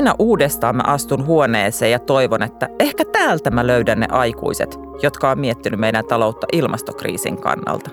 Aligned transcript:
aina 0.00 0.14
uudestaan 0.18 0.76
mä 0.76 0.82
astun 0.86 1.26
huoneeseen 1.26 1.92
ja 1.92 1.98
toivon, 1.98 2.42
että 2.42 2.68
ehkä 2.78 3.04
täältä 3.04 3.50
mä 3.50 3.66
löydän 3.66 4.00
ne 4.00 4.06
aikuiset, 4.10 4.78
jotka 5.02 5.30
on 5.30 5.38
miettinyt 5.38 5.80
meidän 5.80 6.04
taloutta 6.04 6.46
ilmastokriisin 6.52 7.40
kannalta. 7.40 7.90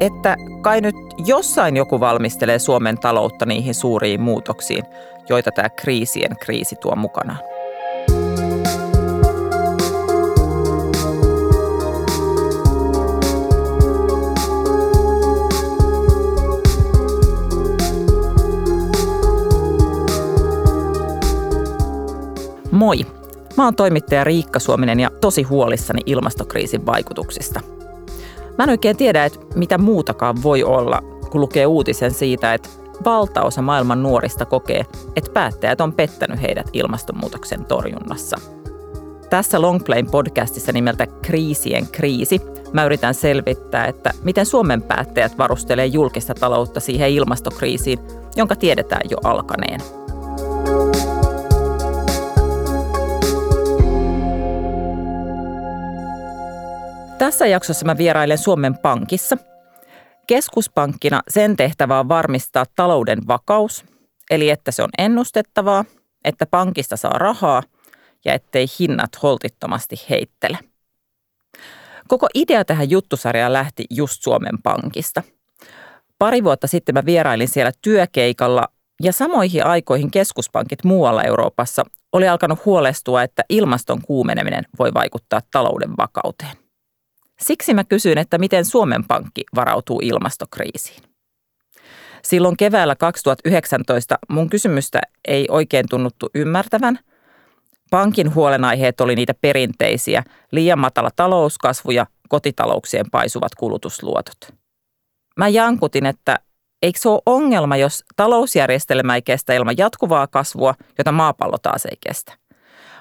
Että 0.00 0.36
kai 0.60 0.80
nyt 0.80 0.96
jossain 1.26 1.76
joku 1.76 2.00
valmistelee 2.00 2.58
Suomen 2.58 2.98
taloutta 2.98 3.46
niihin 3.46 3.74
suuriin 3.74 4.20
muutoksiin, 4.20 4.84
joita 5.28 5.50
tämä 5.50 5.68
kriisien 5.68 6.36
kriisi 6.40 6.76
tuo 6.76 6.96
mukanaan. 6.96 7.38
Moi! 22.76 23.06
Mä 23.56 23.64
oon 23.64 23.76
toimittaja 23.76 24.24
Riikka 24.24 24.58
Suominen 24.58 25.00
ja 25.00 25.10
tosi 25.20 25.42
huolissani 25.42 26.00
ilmastokriisin 26.06 26.86
vaikutuksista. 26.86 27.60
Mä 28.58 28.64
en 28.64 28.70
oikein 28.70 28.96
tiedä, 28.96 29.24
että 29.24 29.38
mitä 29.54 29.78
muutakaan 29.78 30.42
voi 30.42 30.62
olla, 30.64 31.02
kun 31.30 31.40
lukee 31.40 31.66
uutisen 31.66 32.10
siitä, 32.10 32.54
että 32.54 32.68
valtaosa 33.04 33.62
maailman 33.62 34.02
nuorista 34.02 34.44
kokee, 34.44 34.86
että 35.16 35.30
päättäjät 35.30 35.80
on 35.80 35.92
pettänyt 35.92 36.42
heidät 36.42 36.70
ilmastonmuutoksen 36.72 37.64
torjunnassa. 37.64 38.36
Tässä 39.30 39.60
Longplayn 39.60 40.10
podcastissa 40.10 40.72
nimeltä 40.72 41.06
Kriisien 41.06 41.86
kriisi 41.86 42.40
mä 42.72 42.84
yritän 42.84 43.14
selvittää, 43.14 43.86
että 43.86 44.12
miten 44.24 44.46
Suomen 44.46 44.82
päättäjät 44.82 45.38
varustelee 45.38 45.86
julkista 45.86 46.34
taloutta 46.34 46.80
siihen 46.80 47.10
ilmastokriisiin, 47.10 47.98
jonka 48.36 48.56
tiedetään 48.56 49.10
jo 49.10 49.16
alkaneen. 49.24 50.05
Tässä 57.18 57.46
jaksossa 57.46 57.86
mä 57.86 57.98
vierailen 57.98 58.38
Suomen 58.38 58.78
Pankissa. 58.78 59.36
Keskuspankkina 60.26 61.22
sen 61.28 61.56
tehtävä 61.56 61.98
on 62.00 62.08
varmistaa 62.08 62.64
talouden 62.76 63.18
vakaus, 63.28 63.84
eli 64.30 64.50
että 64.50 64.70
se 64.70 64.82
on 64.82 64.88
ennustettavaa, 64.98 65.84
että 66.24 66.46
pankista 66.46 66.96
saa 66.96 67.18
rahaa 67.18 67.62
ja 68.24 68.34
ettei 68.34 68.66
hinnat 68.78 69.22
holtittomasti 69.22 69.96
heittele. 70.10 70.58
Koko 72.08 72.26
idea 72.34 72.64
tähän 72.64 72.90
juttusarjaan 72.90 73.52
lähti 73.52 73.84
just 73.90 74.22
Suomen 74.22 74.62
Pankista. 74.62 75.22
Pari 76.18 76.44
vuotta 76.44 76.66
sitten 76.66 76.94
mä 76.94 77.04
vierailin 77.06 77.48
siellä 77.48 77.72
työkeikalla 77.82 78.68
ja 79.02 79.12
samoihin 79.12 79.66
aikoihin 79.66 80.10
keskuspankit 80.10 80.84
muualla 80.84 81.22
Euroopassa 81.22 81.84
oli 82.12 82.28
alkanut 82.28 82.64
huolestua, 82.64 83.22
että 83.22 83.44
ilmaston 83.48 84.02
kuumeneminen 84.02 84.64
voi 84.78 84.94
vaikuttaa 84.94 85.40
talouden 85.50 85.96
vakauteen. 85.96 86.65
Siksi 87.40 87.74
mä 87.74 87.84
kysyin, 87.84 88.18
että 88.18 88.38
miten 88.38 88.64
Suomen 88.64 89.04
Pankki 89.04 89.44
varautuu 89.54 90.00
ilmastokriisiin. 90.02 91.02
Silloin 92.22 92.56
keväällä 92.56 92.96
2019 92.96 94.18
mun 94.28 94.50
kysymystä 94.50 95.00
ei 95.28 95.46
oikein 95.50 95.86
tunnuttu 95.90 96.30
ymmärtävän. 96.34 96.98
Pankin 97.90 98.34
huolenaiheet 98.34 99.00
oli 99.00 99.14
niitä 99.14 99.34
perinteisiä, 99.40 100.22
liian 100.52 100.78
matala 100.78 101.10
talouskasvu 101.16 101.90
ja 101.90 102.06
kotitalouksien 102.28 103.06
paisuvat 103.12 103.54
kulutusluotot. 103.54 104.36
Mä 105.36 105.48
jankutin, 105.48 106.06
että 106.06 106.38
eikö 106.82 106.98
se 106.98 107.08
ole 107.08 107.22
ongelma, 107.26 107.76
jos 107.76 108.04
talousjärjestelmä 108.16 109.14
ei 109.14 109.22
kestä 109.22 109.54
ilman 109.54 109.78
jatkuvaa 109.78 110.26
kasvua, 110.26 110.74
jota 110.98 111.12
maapallo 111.12 111.56
taas 111.62 111.86
ei 111.86 111.96
kestä. 112.08 112.32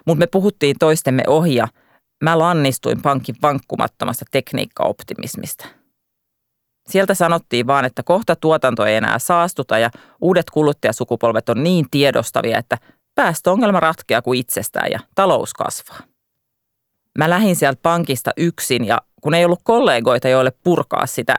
Mutta 0.05 0.19
me 0.19 0.27
puhuttiin 0.27 0.75
toistemme 0.79 1.23
ohja– 1.27 1.67
Mä 2.23 2.39
lannistuin 2.39 3.01
pankin 3.01 3.35
vankkumattomasta 3.41 4.25
tekniikkaoptimismista. 4.31 5.65
Sieltä 6.89 7.13
sanottiin 7.13 7.67
vaan, 7.67 7.85
että 7.85 8.03
kohta 8.03 8.35
tuotanto 8.35 8.85
ei 8.85 8.95
enää 8.95 9.19
saastuta 9.19 9.77
ja 9.77 9.89
uudet 10.21 10.49
kuluttajasukupolvet 10.49 11.49
on 11.49 11.63
niin 11.63 11.85
tiedostavia, 11.91 12.57
että 12.57 12.77
päästöongelma 13.15 13.79
ratkeaa 13.79 14.21
kuin 14.21 14.39
itsestään 14.39 14.91
ja 14.91 14.99
talous 15.15 15.53
kasvaa. 15.53 15.99
Mä 17.17 17.29
lähdin 17.29 17.55
sieltä 17.55 17.79
pankista 17.83 18.31
yksin 18.37 18.85
ja 18.85 18.97
kun 19.21 19.33
ei 19.33 19.45
ollut 19.45 19.61
kollegoita, 19.63 20.29
joille 20.29 20.51
purkaa 20.63 21.05
sitä 21.05 21.35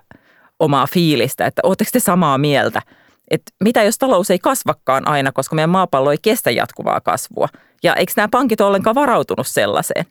omaa 0.59 0.87
fiilistä, 0.87 1.47
että 1.47 1.61
ootteko 1.65 1.91
te 1.93 2.01
samaa 2.01 2.39
mieltä, 2.39 2.83
että 3.31 3.53
mitä 3.65 3.83
jos 3.83 3.99
talous 3.99 4.31
ei 4.31 4.39
kasvakaan 4.39 5.09
aina, 5.09 5.33
koska 5.33 5.55
meidän 5.55 5.71
maapallo 5.71 6.11
ei 6.11 6.19
kestä 6.23 6.51
jatkuvaa 6.51 7.01
kasvua. 7.01 7.49
Ja 7.83 7.95
eikö 7.95 8.13
nämä 8.17 8.29
pankit 8.31 8.61
ole 8.61 8.69
ollenkaan 8.69 8.95
varautunut 8.95 9.47
sellaiseen? 9.47 10.07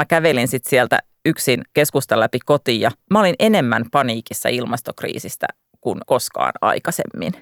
Mä 0.00 0.04
kävelin 0.04 0.48
sitten 0.48 0.70
sieltä 0.70 0.98
yksin 1.24 1.62
keskustan 1.74 2.20
läpi 2.20 2.38
kotiin 2.44 2.80
ja 2.80 2.90
mä 3.10 3.20
olin 3.20 3.34
enemmän 3.38 3.84
paniikissa 3.92 4.48
ilmastokriisistä 4.48 5.46
kuin 5.80 6.00
koskaan 6.06 6.52
aikaisemmin. 6.60 7.32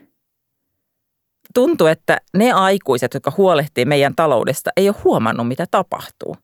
Tuntuu, 1.54 1.86
että 1.86 2.18
ne 2.36 2.52
aikuiset, 2.52 3.14
jotka 3.14 3.32
huolehtii 3.36 3.84
meidän 3.84 4.14
taloudesta, 4.16 4.70
ei 4.76 4.88
ole 4.88 4.96
huomannut, 5.04 5.48
mitä 5.48 5.66
tapahtuu. 5.70 6.36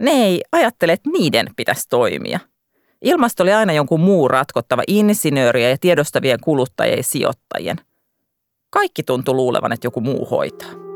Ne 0.00 0.10
ei 0.10 0.42
ajattele, 0.52 0.92
että 0.92 1.10
niiden 1.10 1.46
pitäisi 1.56 1.88
toimia. 1.88 2.40
Ilmasto 3.02 3.42
oli 3.42 3.52
aina 3.52 3.72
jonkun 3.72 4.00
muu 4.00 4.28
ratkottava 4.28 4.82
insinööriä 4.86 5.68
ja 5.68 5.78
tiedostavien 5.80 6.40
kuluttajien 6.40 6.96
ja 6.96 7.02
sijoittajien. 7.02 7.76
Kaikki 8.70 9.02
tuntui 9.02 9.34
luulevan, 9.34 9.72
että 9.72 9.86
joku 9.86 10.00
muu 10.00 10.24
hoitaa. 10.30 10.89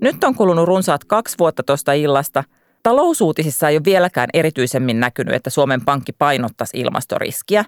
Nyt 0.00 0.24
on 0.24 0.34
kulunut 0.34 0.68
runsaat 0.68 1.04
kaksi 1.04 1.38
vuotta 1.38 1.62
tuosta 1.62 1.92
illasta. 1.92 2.44
Talousuutisissa 2.82 3.68
ei 3.68 3.76
ole 3.76 3.84
vieläkään 3.84 4.28
erityisemmin 4.34 5.00
näkynyt, 5.00 5.34
että 5.34 5.50
Suomen 5.50 5.84
Pankki 5.84 6.12
painottaisi 6.12 6.80
ilmastoriskiä. 6.80 7.64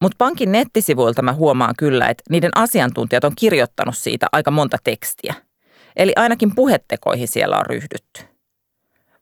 Mutta 0.00 0.16
pankin 0.18 0.52
nettisivuilta 0.52 1.22
mä 1.22 1.32
huomaan 1.32 1.74
kyllä, 1.78 2.08
että 2.08 2.24
niiden 2.30 2.50
asiantuntijat 2.54 3.24
on 3.24 3.32
kirjoittanut 3.36 3.96
siitä 3.96 4.26
aika 4.32 4.50
monta 4.50 4.76
tekstiä. 4.84 5.34
Eli 5.96 6.12
ainakin 6.16 6.54
puhetekoihin 6.54 7.28
siellä 7.28 7.56
on 7.56 7.66
ryhdytty. 7.66 8.22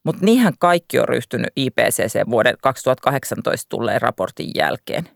Mutta 0.04 0.24
niinhän 0.24 0.52
kaikki 0.58 0.98
on 0.98 1.08
ryhtynyt 1.08 1.50
IPCC 1.56 2.30
vuoden 2.30 2.54
2018 2.62 3.68
tulleen 3.68 4.02
raportin 4.02 4.50
jälkeen. 4.54 5.08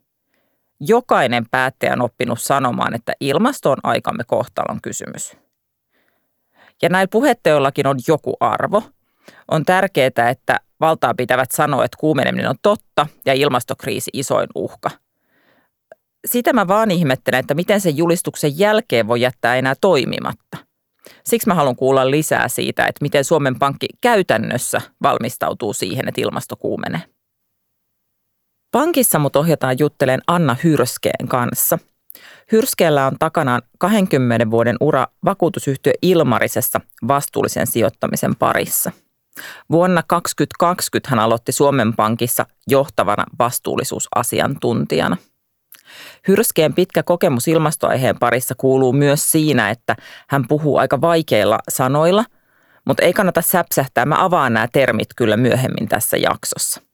Jokainen 0.81 1.47
päättäjä 1.51 1.93
on 1.93 2.03
oppinut 2.03 2.41
sanomaan, 2.41 2.95
että 2.95 3.13
ilmasto 3.21 3.71
on 3.71 3.79
aikamme 3.83 4.25
kohtalon 4.27 4.81
kysymys. 4.83 5.46
Ja 6.83 6.89
näillä 6.89 7.09
puheteollakin 7.13 7.87
on 7.87 7.99
joku 8.09 8.37
arvo. 8.41 8.83
On 9.51 9.65
tärkeää, 9.65 10.31
että 10.31 10.61
valtaa 10.81 11.15
pitävät 11.15 11.51
sanoa, 11.51 11.85
että 11.85 11.97
kuumeneminen 12.01 12.51
on 12.51 12.57
totta 12.63 13.07
ja 13.27 13.35
ilmastokriisi 13.35 14.11
isoin 14.15 14.49
uhka. 14.55 14.91
Sitä 16.27 16.53
mä 16.53 16.69
vaan 16.69 16.91
ihmettelen, 16.91 17.41
että 17.41 17.55
miten 17.55 17.81
sen 17.81 17.97
julistuksen 17.97 18.59
jälkeen 18.59 19.09
voi 19.09 19.21
jättää 19.21 19.57
enää 19.57 19.75
toimimatta. 19.81 20.57
Siksi 21.25 21.49
mä 21.49 21.55
haluan 21.55 21.77
kuulla 21.77 22.11
lisää 22.11 22.49
siitä, 22.49 22.87
että 22.87 23.03
miten 23.03 23.25
Suomen 23.25 23.59
Pankki 23.59 23.87
käytännössä 24.01 24.81
valmistautuu 25.03 25.73
siihen, 25.73 26.09
että 26.09 26.21
ilmasto 26.21 26.57
kuumenee. 26.57 27.01
Pankissa 28.71 29.19
mut 29.19 29.37
ohjataan 29.37 29.77
juttelen 29.79 30.21
Anna 30.27 30.57
Hyrskeen 30.65 31.29
kanssa– 31.29 31.79
Hyrskeellä 32.53 33.07
on 33.07 33.17
takanaan 33.19 33.63
20 33.79 34.51
vuoden 34.51 34.77
ura 34.81 35.07
vakuutusyhtiö 35.25 35.93
Ilmarisessa 36.03 36.81
vastuullisen 37.09 37.67
sijoittamisen 37.67 38.37
parissa. 38.37 38.93
Vuonna 39.71 40.03
2020 40.07 41.11
hän 41.11 41.19
aloitti 41.19 41.53
Suomen 41.53 41.97
Pankissa 41.97 42.47
johtavana 42.69 43.25
vastuullisuusasiantuntijana. 43.39 45.17
Hyrskeen 46.29 46.75
pitkä 46.75 47.03
kokemus 47.03 47.49
ilmastoaiheen 47.49 48.19
parissa 48.19 48.55
kuuluu 48.59 48.93
myös 48.93 49.33
siinä, 49.33 49.71
että 49.71 49.97
hän 50.29 50.49
puhuu 50.49 50.77
aika 50.77 51.01
vaikeilla 51.01 51.59
sanoilla, 51.69 52.25
mutta 52.85 53.03
ei 53.03 53.13
kannata 53.13 53.43
säpsähtää. 53.43 54.07
Mä 54.07 54.25
avaan 54.25 54.53
nämä 54.53 54.69
termit 54.73 55.09
kyllä 55.17 55.37
myöhemmin 55.37 55.89
tässä 55.89 56.17
jaksossa. 56.17 56.86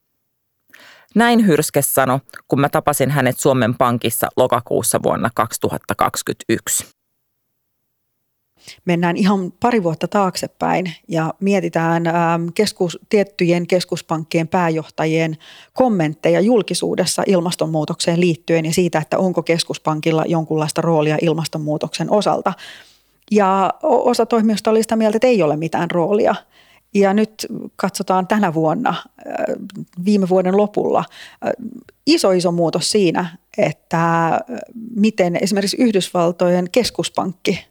Näin 1.14 1.46
Hyrske 1.46 1.82
sanoi, 1.82 2.18
kun 2.48 2.60
mä 2.60 2.68
tapasin 2.68 3.10
hänet 3.10 3.38
Suomen 3.38 3.74
Pankissa 3.74 4.28
lokakuussa 4.36 5.00
vuonna 5.02 5.30
2021. 5.34 6.86
Mennään 8.84 9.16
ihan 9.16 9.52
pari 9.60 9.82
vuotta 9.82 10.08
taaksepäin 10.08 10.92
ja 11.08 11.34
mietitään 11.40 12.06
ähm, 12.06 12.46
keskus, 12.54 12.98
tiettyjen 13.08 13.66
keskuspankkien 13.66 14.48
pääjohtajien 14.48 15.36
kommentteja 15.72 16.40
julkisuudessa 16.40 17.22
ilmastonmuutokseen 17.26 18.20
liittyen 18.20 18.64
ja 18.64 18.72
siitä, 18.72 18.98
että 18.98 19.18
onko 19.18 19.42
keskuspankilla 19.42 20.24
jonkunlaista 20.26 20.80
roolia 20.80 21.18
ilmastonmuutoksen 21.22 22.10
osalta. 22.10 22.52
Ja 23.30 23.74
osa 23.82 24.26
toimijoista 24.26 24.70
oli 24.70 24.82
sitä 24.82 24.96
mieltä, 24.96 25.16
että 25.16 25.26
ei 25.26 25.42
ole 25.42 25.56
mitään 25.56 25.90
roolia– 25.90 26.34
Ja 26.94 27.14
nyt 27.14 27.46
katsotaan 27.76 28.26
tänä 28.26 28.54
vuonna, 28.54 28.94
viime 30.04 30.28
vuoden 30.28 30.56
lopulla, 30.56 31.04
iso 32.06 32.30
iso 32.30 32.52
muutos 32.52 32.90
siinä, 32.90 33.38
että 33.58 34.40
miten 34.96 35.36
esimerkiksi 35.42 35.76
Yhdysvaltojen 35.80 36.70
keskuspankki 36.72 37.64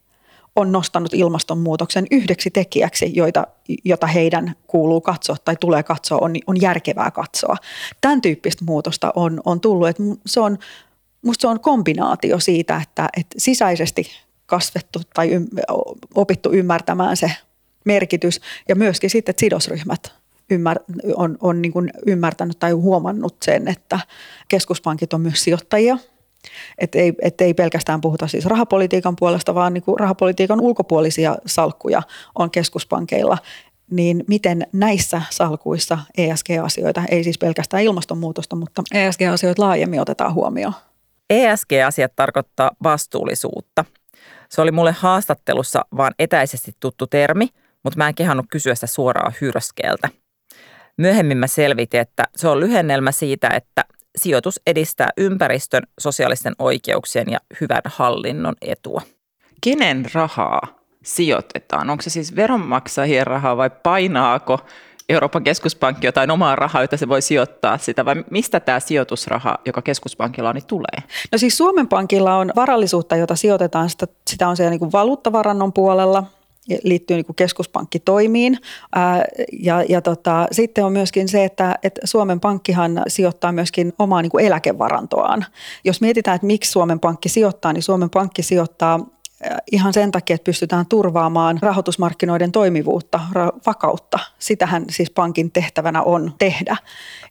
on 0.56 0.71
nostanut 0.71 1.13
ilmastonmuutoksen 1.13 2.07
yhdeksi 2.12 2.51
tekijäksi, 2.51 3.12
joita, 3.15 3.47
jota 3.85 4.07
heidän 4.07 4.56
kuuluu 4.68 5.01
katsoa 5.01 5.35
tai 5.45 5.56
tulee 5.56 5.83
katsoa, 5.83 6.18
on, 6.21 6.35
on 6.47 6.62
järkevää 6.62 7.12
katsoa. 7.12 7.57
Tämän 8.01 8.21
tyyppistä 8.21 8.65
muutosta 8.65 9.13
on, 9.15 9.41
on 9.45 9.62
tullut. 9.62 9.88
Että 9.88 10.03
se 10.25 10.39
on, 10.39 10.57
musta 11.25 11.41
se 11.41 11.47
on 11.47 11.59
kombinaatio 11.59 12.39
siitä, 12.39 12.81
että, 12.83 13.09
että 13.18 13.35
sisäisesti 13.38 14.07
kasvettu 14.45 15.01
tai 15.13 15.29
opittu 16.15 16.51
ymmärtämään 16.51 17.18
se 17.18 17.31
merkitys 17.86 18.42
ja 18.69 18.75
myöskin 18.75 19.10
sitten, 19.10 19.36
sidosryhmät 19.38 20.13
ymmär, 20.50 20.80
on, 21.16 21.38
on 21.42 21.62
niin 21.62 21.72
kuin 21.72 21.92
ymmärtänyt 22.06 22.60
tai 22.60 22.72
huomannut 22.72 23.36
sen, 23.42 23.68
että 23.68 24.00
keskuspankit 24.48 25.13
on 25.13 25.22
myös 25.22 25.44
sijoittajia– 25.44 25.98
että 26.78 27.00
ei, 27.00 27.13
et 27.22 27.42
ei 27.42 27.54
pelkästään 27.54 28.01
puhuta 28.01 28.28
siis 28.28 28.45
rahapolitiikan 28.45 29.16
puolesta, 29.16 29.56
vaan 29.56 29.74
niin 29.74 29.83
kuin 29.83 30.00
rahapolitiikan 30.00 30.62
ulkopuolisia 30.62 31.38
salkkuja 31.45 32.01
on 32.36 32.51
keskuspankeilla. 32.51 33.38
Niin 33.92 34.24
miten 34.28 34.68
näissä 34.74 35.22
salkuissa 35.30 36.00
ESG-asioita, 36.18 37.04
ei 37.12 37.24
siis 37.24 37.38
pelkästään 37.38 37.83
ilmastonmuutosta, 37.83 38.56
mutta 38.56 38.83
ESG-asioita 38.94 39.62
laajemmin 39.62 40.01
otetaan 40.01 40.33
huomioon? 40.33 40.74
ESG-asiat 41.30 42.12
tarkoittaa 42.16 42.72
vastuullisuutta. 42.83 43.86
Se 44.50 44.62
oli 44.62 44.72
mulle 44.72 44.92
haastattelussa 44.92 45.86
vaan 45.98 46.13
etäisesti 46.19 46.72
tuttu 46.80 47.07
termi, 47.07 47.48
mutta 47.83 47.98
mä 47.98 48.07
en 48.07 48.16
kehannut 48.16 48.45
kysyä 48.50 48.75
sitä 48.75 48.88
suoraan 48.88 49.33
hyrskeeltä. 49.42 50.10
Myöhemmin 50.98 51.38
mä 51.38 51.48
selvitin, 51.48 52.00
että 52.00 52.24
se 52.36 52.48
on 52.48 52.60
lyhennelmä 52.60 53.12
siitä, 53.12 53.48
että 53.48 53.86
sijoitus 54.16 54.62
edistää 54.68 55.10
ympäristön, 55.18 55.83
sosiaalisten 56.00 56.54
oikeuksien 56.60 57.30
ja 57.30 57.39
hyvän 57.62 57.81
hallinnon 57.86 58.56
etua. 58.62 59.01
Kenen 59.63 60.06
rahaa 60.13 60.62
sijoitetaan? 61.04 61.89
Onko 61.89 62.01
se 62.01 62.10
siis 62.10 62.36
veronmaksajien 62.36 63.28
rahaa 63.28 63.57
vai 63.57 63.69
painaako 63.69 64.60
Euroopan 65.10 65.44
keskuspankki 65.44 66.07
jotain 66.07 66.31
omaa 66.31 66.56
rahaa, 66.56 66.81
jota 66.81 66.98
se 66.98 67.10
voi 67.10 67.22
sijoittaa 67.22 67.78
sitä, 67.78 68.06
vai 68.06 68.16
mistä 68.30 68.60
tämä 68.60 68.80
sijoitusraha, 68.80 69.57
joka 69.66 69.81
keskuspankilla 69.81 70.50
on, 70.50 70.56
niin 70.56 70.68
tulee? 70.68 71.04
No 71.31 71.38
siis 71.38 71.57
Suomen 71.57 71.88
Pankilla 71.88 72.36
on 72.36 72.51
varallisuutta, 72.56 73.16
jota 73.16 73.36
sijoitetaan, 73.36 73.89
sitä, 73.89 74.07
sitä 74.28 74.48
on 74.48 74.57
siellä 74.57 74.69
niin 74.69 74.80
kuin 74.80 74.92
valuuttavarannon 74.92 75.74
puolella, 75.74 76.24
liittyy 76.83 77.18
niin 77.18 77.25
kuin 77.25 77.35
keskuspankkitoimiin. 77.35 78.57
Ää, 78.95 79.25
ja, 79.59 79.83
ja 79.89 80.01
tota, 80.01 80.47
sitten 80.51 80.85
on 80.85 80.91
myöskin 80.94 81.27
se, 81.27 81.44
että, 81.44 81.75
että 81.83 82.01
Suomen 82.03 82.39
Pankkihan 82.39 83.03
sijoittaa 83.07 83.51
myöskin 83.51 83.94
omaa 84.00 84.21
niin 84.21 84.29
kuin 84.29 84.45
eläkevarantoaan. 84.45 85.45
Jos 85.83 86.01
mietitään, 86.01 86.35
että 86.35 86.47
miksi 86.47 86.71
Suomen 86.71 87.00
Pankki 87.00 87.29
sijoittaa, 87.29 87.73
niin 87.73 87.83
Suomen 87.83 88.09
Pankki 88.09 88.44
sijoittaa 88.44 89.00
ihan 89.72 89.94
sen 89.94 90.12
takia, 90.12 90.34
että 90.34 90.46
pystytään 90.46 90.86
turvaamaan 90.86 91.60
rahoitusmarkkinoiden 91.62 92.52
toimivuutta, 92.52 93.20
vakautta. 93.66 94.20
Sitähän 94.40 94.86
siis 94.90 95.10
pankin 95.10 95.52
tehtävänä 95.52 96.02
on 96.02 96.34
tehdä. 96.40 96.78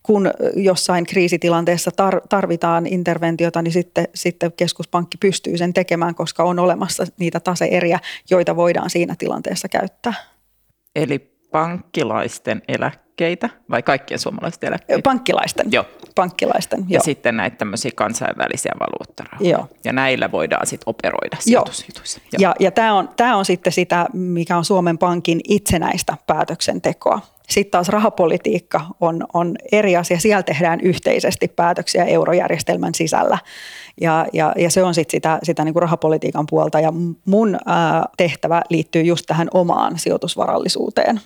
Kun 0.03 0.31
jossain 0.57 1.07
kriisitilanteessa 1.07 1.91
tarvitaan 2.29 2.87
interventiota, 2.87 3.63
niin 3.63 3.73
sitten, 3.73 4.09
sitten 4.15 4.53
keskuspankki 4.53 5.19
pystyy 5.19 5.59
sen 5.59 5.73
tekemään, 5.73 6.15
koska 6.15 6.43
on 6.43 6.59
olemassa 6.59 7.07
niitä 7.19 7.41
taseeriä, 7.41 7.99
joita 8.31 8.57
voidaan 8.57 8.91
siinä 8.91 9.15
tilanteessa 9.19 9.69
käyttää. 9.69 10.15
Eli 10.97 11.30
pankkilaisten 11.51 12.63
eläkkeitä 12.69 13.49
vai 13.71 13.83
kaikkien 13.83 14.21
suomalaisten 14.21 14.69
eläkkeitä? 14.69 15.03
Pankkilaisten. 15.03 15.73
Joo. 15.73 15.85
Pankkilaisten, 16.15 16.85
ja 16.89 17.01
sitten 17.01 17.37
näitä 17.37 17.57
tämmöisiä 17.57 17.91
kansainvälisiä 17.95 18.73
valuuttarahoja. 18.81 19.51
Joo. 19.51 19.69
Ja 19.85 19.93
näillä 19.93 20.33
voidaan 20.33 20.67
sitten 20.67 20.89
operoida 20.89 21.37
sijoitusjutuissa. 21.39 22.21
Joo. 22.33 22.41
Ja, 22.41 22.55
ja 22.61 22.71
tämä 22.71 22.95
on, 22.95 23.09
tämä 23.17 23.37
on 23.37 23.45
sitten 23.45 23.73
sitä, 23.73 24.07
mikä 24.13 24.57
on 24.57 24.65
Suomen 24.65 24.99
Pankin 24.99 25.41
itsenäistä 25.49 26.17
päätöksentekoa. 26.27 27.21
Sitten 27.49 27.71
taas 27.71 27.89
rahapolitiikka 27.89 28.81
on, 29.01 29.27
on 29.33 29.57
eri 29.73 29.97
asia. 29.97 30.21
Siellä 30.21 30.43
tehdään 30.43 30.81
yhteisesti 30.81 31.49
päätöksiä 31.49 32.05
eurojärjestelmän 32.05 32.95
sisällä. 32.95 33.39
Ja, 34.01 34.27
ja, 34.33 34.53
ja 34.57 34.71
se 34.71 34.83
on 34.83 34.95
sitten 34.95 35.11
sitä, 35.11 35.39
sitä 35.43 35.65
niin 35.65 35.73
kuin 35.73 35.83
rahapolitiikan 35.83 36.47
puolta. 36.51 36.81
Ja 36.81 36.93
mun 37.25 37.59
ää, 37.67 38.05
tehtävä 38.17 38.63
liittyy 38.69 39.03
just 39.03 39.27
tähän 39.27 39.49
omaan 39.55 39.99
sijoitusvarallisuuteen 39.99 41.21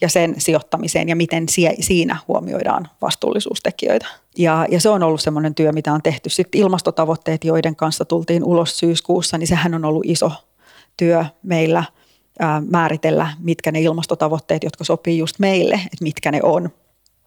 ja 0.00 0.08
sen 0.08 0.34
sijoittamiseen 0.38 1.08
ja 1.08 1.16
miten 1.16 1.46
siinä 1.80 2.16
huomioidaan 2.28 2.88
vastuullisuustekijöitä. 3.00 4.06
Ja, 4.38 4.66
ja 4.70 4.80
se 4.80 4.88
on 4.88 5.02
ollut 5.02 5.20
semmoinen 5.20 5.54
työ, 5.54 5.72
mitä 5.72 5.92
on 5.92 6.02
tehty. 6.02 6.30
Sitten 6.30 6.60
ilmastotavoitteet, 6.60 7.44
joiden 7.44 7.76
kanssa 7.76 8.04
tultiin 8.04 8.44
ulos 8.44 8.78
syyskuussa, 8.78 9.38
niin 9.38 9.46
sehän 9.46 9.74
on 9.74 9.84
ollut 9.84 10.04
iso 10.06 10.32
työ 10.96 11.24
meillä 11.42 11.84
ää, 12.38 12.62
määritellä, 12.70 13.28
mitkä 13.38 13.72
ne 13.72 13.80
ilmastotavoitteet, 13.80 14.64
jotka 14.64 14.84
sopii 14.84 15.18
just 15.18 15.38
meille, 15.38 15.74
että 15.74 16.02
mitkä 16.02 16.30
ne 16.30 16.40
on. 16.42 16.70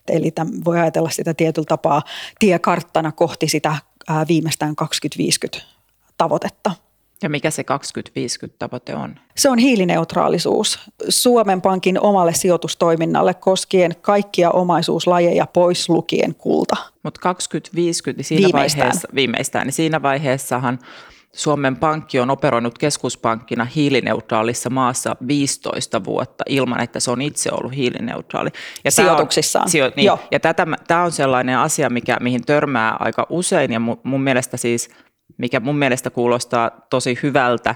Eli 0.07 0.31
tämän, 0.31 0.65
voi 0.65 0.80
ajatella 0.80 1.09
sitä 1.09 1.33
tietyllä 1.33 1.65
tapaa 1.65 2.01
tiekarttana 2.39 3.12
kohti 3.12 3.47
sitä 3.47 3.75
ää, 4.07 4.25
viimeistään 4.27 4.75
2050 4.75 5.68
tavoitetta. 6.18 6.71
Ja 7.23 7.29
mikä 7.29 7.51
se 7.51 7.62
2050-tavoite 7.62 8.95
on? 8.95 9.15
Se 9.38 9.50
on 9.50 9.57
hiilineutraalisuus 9.57 10.79
Suomen 11.09 11.62
Pankin 11.62 12.00
omalle 12.00 12.33
sijoitustoiminnalle 12.33 13.33
koskien 13.33 13.95
kaikkia 14.01 14.51
omaisuuslajeja 14.51 15.47
pois 15.53 15.89
lukien 15.89 16.35
kulta. 16.35 16.75
Mutta 17.03 17.21
2050, 17.21 18.19
niin 18.19 18.25
siinä 18.25 18.45
viimeistään. 18.45 18.85
vaiheessa, 18.85 19.07
viimeistään, 19.15 19.67
niin 19.67 19.73
siinä 19.73 20.01
vaiheessahan 20.01 20.79
Suomen 21.35 21.75
Pankki 21.75 22.19
on 22.19 22.29
operoinut 22.29 22.77
keskuspankkina 22.77 23.65
hiilineutraalissa 23.65 24.69
maassa 24.69 25.15
15 25.27 26.03
vuotta 26.03 26.44
ilman, 26.50 26.81
että 26.81 27.00
se 27.00 27.11
on 27.11 27.21
itse 27.21 27.50
ollut 27.51 27.75
hiilineutraali. 27.75 28.50
Ja 28.83 28.91
Sijoituksissaan. 28.91 29.63
On, 29.63 29.69
sijo, 29.69 29.91
niin, 29.95 30.11
ja 30.31 30.39
tätä, 30.39 30.68
tämä 30.88 31.03
on 31.03 31.11
sellainen 31.11 31.57
asia, 31.57 31.89
mikä, 31.89 32.18
mihin 32.21 32.45
törmää 32.45 32.95
aika 33.00 33.27
usein 33.29 33.71
ja 33.71 33.79
mun, 33.79 34.00
mun 34.03 34.21
mielestä 34.21 34.57
siis– 34.57 34.89
mikä 35.38 35.60
mun 35.60 35.77
mielestä 35.77 36.10
kuulostaa 36.10 36.72
tosi 36.89 37.19
hyvältä 37.24 37.75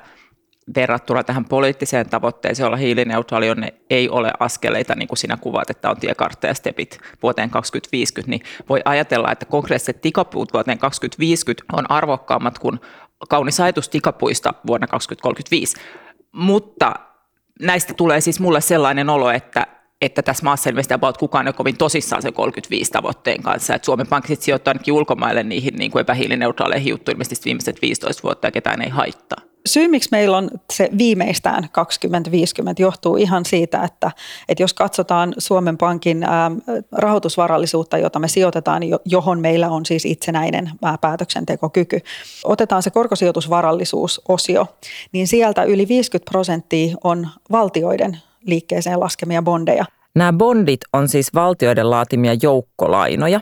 verrattuna 0.76 1.24
tähän 1.24 1.46
poliittiseen 1.46 2.10
tavoitteeseen 2.10 2.68
olla 2.68 2.78
hiilineutraali, 2.78 3.50
on 3.50 3.64
ei 3.90 4.10
ole 4.10 4.32
askeleita, 4.40 4.96
niin 4.96 5.08
kuin 5.08 5.18
sinä 5.18 5.38
kuvaat, 5.38 5.70
että 5.70 5.90
on 5.90 5.98
tiekartta 5.98 6.48
ja 6.48 6.54
stepit 6.54 7.00
vuoteen 7.24 7.50
2050, 7.50 8.30
niin 8.30 8.42
voi 8.70 8.82
ajatella, 8.86 9.32
että 9.32 9.46
konkreettiset 9.46 10.02
tikapuut 10.02 10.54
vuoteen 10.54 10.78
2050 10.78 11.64
on 11.74 11.92
arvokkaammat 11.92 12.60
kuin 12.60 12.80
kaunis 13.30 13.60
ajatus 13.60 13.90
tikapuista 13.90 14.54
vuonna 14.68 14.88
2035. 14.88 15.78
Mutta 16.32 16.94
näistä 17.62 17.94
tulee 17.94 18.22
siis 18.22 18.40
mulle 18.40 18.62
sellainen 18.62 19.10
olo, 19.10 19.32
että 19.32 19.68
että 20.02 20.22
tässä 20.22 20.44
maassa 20.44 20.70
ilmeisesti 20.70 20.94
about 20.94 21.18
kukaan 21.18 21.48
ei 21.48 21.50
ole 21.50 21.54
kovin 21.54 21.78
tosissaan 21.78 22.22
sen 22.22 22.34
35 22.34 22.92
tavoitteen 22.92 23.44
kanssa. 23.44 23.76
Että 23.76 23.86
Suomen 23.86 24.08
Pankki 24.08 24.36
sijoittaa 24.36 24.72
ainakin 24.72 24.94
ulkomaille 24.94 25.44
niihin 25.44 25.76
niin 25.76 25.92
kuin 25.92 26.02
epähiilineutraaleihin 26.02 26.90
juttuihin 26.90 27.16
ilmeisesti 27.16 27.46
viimeiset 27.46 27.82
15 27.82 28.24
vuotta 28.24 28.48
ja 28.48 28.52
ketään 28.52 28.82
ei 28.82 28.90
haittaa. 28.90 29.50
Syy, 29.66 29.88
miksi 29.88 30.10
meillä 30.12 30.38
on 30.38 30.50
se 30.74 30.90
viimeistään 30.98 31.70
2050, 31.72 32.82
johtuu 32.82 33.16
ihan 33.16 33.46
siitä, 33.46 33.84
että, 33.84 34.12
että 34.50 34.64
jos 34.64 34.74
katsotaan 34.74 35.34
Suomen 35.38 35.78
Pankin 35.78 36.26
rahoitusvarallisuutta, 36.92 37.98
jota 37.98 38.20
me 38.20 38.28
sijoitetaan, 38.28 38.82
johon 39.06 39.40
meillä 39.40 39.70
on 39.70 39.86
siis 39.86 40.06
itsenäinen 40.06 40.72
päätöksentekokyky, 41.02 42.00
otetaan 42.44 42.84
se 42.84 42.90
korkosijoitusvarallisuusosio, 42.90 44.66
niin 45.12 45.28
sieltä 45.28 45.64
yli 45.64 45.88
50 45.88 46.32
prosenttia 46.32 46.96
on 47.04 47.28
valtioiden 47.52 48.18
liikkeeseen 48.46 49.00
laskemia 49.00 49.42
bondeja. 49.42 49.86
Nämä 50.16 50.34
bondit 50.34 50.82
on 50.94 51.08
siis 51.08 51.34
valtioiden 51.34 51.90
laatimia 51.90 52.34
joukkolainoja. 52.42 53.42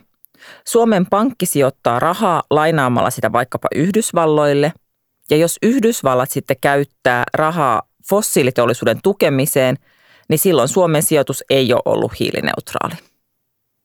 Suomen 0.68 1.06
Pankki 1.06 1.46
sijoittaa 1.46 2.00
rahaa 2.00 2.44
lainaamalla 2.50 3.10
sitä 3.10 3.32
vaikkapa 3.32 3.68
Yhdysvalloille. 3.76 4.74
Ja 5.30 5.38
jos 5.38 5.58
Yhdysvallat 5.62 6.32
sitten 6.32 6.58
käyttää 6.62 7.24
rahaa 7.34 7.82
fossiiliteollisuuden 8.10 9.00
tukemiseen, 9.04 9.78
niin 10.30 10.40
silloin 10.40 10.68
Suomen 10.68 11.04
sijoitus 11.04 11.44
ei 11.50 11.74
ole 11.74 11.82
ollut 11.86 12.20
hiilineutraali. 12.20 12.96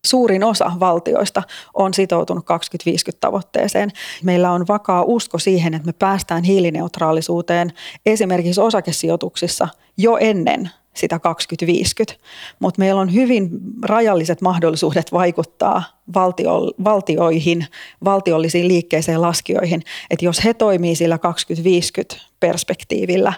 Suurin 0.07 0.45
osa 0.45 0.73
valtioista 0.81 1.43
on 1.75 1.95
sitoutunut 1.95 2.45
2050 2.45 3.21
tavoitteeseen. 3.21 3.91
Meillä 4.23 4.51
on 4.51 4.65
vakaa 4.69 5.03
usko 5.03 5.39
siihen, 5.39 5.75
että 5.75 5.87
me 5.87 5.93
päästään 5.93 6.43
hiilineutraalisuuteen 6.43 7.73
esimerkiksi 8.07 8.61
osakesijoituksissa 8.61 9.69
jo 9.97 10.17
ennen 10.21 10.71
sitä 10.95 11.19
2050, 11.19 12.25
mutta 12.61 12.79
meillä 12.79 13.01
on 13.01 13.15
hyvin 13.15 13.51
rajalliset 13.83 14.41
mahdollisuudet 14.41 15.13
vaikuttaa 15.13 15.83
valtio, 16.15 16.73
valtioihin, 16.85 17.67
valtiollisiin 18.05 18.69
liikkeeseen 18.69 19.23
laskijoihin, 19.23 19.83
että 20.11 20.25
jos 20.25 20.45
he 20.45 20.55
toimii 20.55 20.95
sillä 20.95 21.19
2050 21.19 22.17
perspektiivillä, 22.41 23.33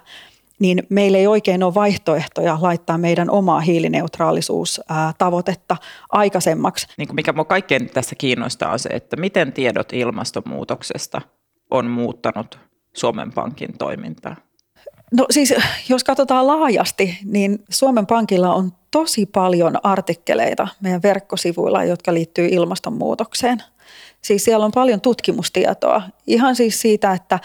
niin 0.58 0.82
meillä 0.88 1.18
ei 1.18 1.26
oikein 1.26 1.62
ole 1.62 1.74
vaihtoehtoja 1.74 2.58
laittaa 2.60 2.98
meidän 2.98 3.30
omaa 3.30 3.60
hiilineutraalisuustavoitetta 3.60 5.76
aikaisemmaksi. 6.12 6.86
Niin 6.96 7.08
kuin 7.08 7.16
mikä 7.16 7.32
minua 7.32 7.44
kaikkein 7.44 7.90
tässä 7.90 8.14
kiinnostaa 8.14 8.72
on 8.72 8.78
se, 8.78 8.88
että 8.88 9.16
miten 9.16 9.52
tiedot 9.52 9.92
ilmastonmuutoksesta 9.92 11.20
on 11.70 11.90
muuttanut 11.90 12.58
Suomen 12.92 13.32
Pankin 13.32 13.78
toimintaa? 13.78 14.36
No 15.12 15.26
siis 15.30 15.54
jos 15.88 16.04
katsotaan 16.04 16.46
laajasti, 16.46 17.18
niin 17.24 17.64
Suomen 17.70 18.06
Pankilla 18.06 18.54
on 18.54 18.72
tosi 18.90 19.26
paljon 19.26 19.78
artikkeleita 19.82 20.68
meidän 20.80 21.02
verkkosivuilla, 21.02 21.84
jotka 21.84 22.14
liittyy 22.14 22.46
ilmastonmuutokseen. 22.46 23.62
Siis 24.22 24.44
siellä 24.44 24.64
on 24.64 24.72
paljon 24.72 25.00
tutkimustietoa, 25.00 26.02
ihan 26.26 26.56
siis 26.56 26.80
siitä, 26.80 27.12
että 27.12 27.38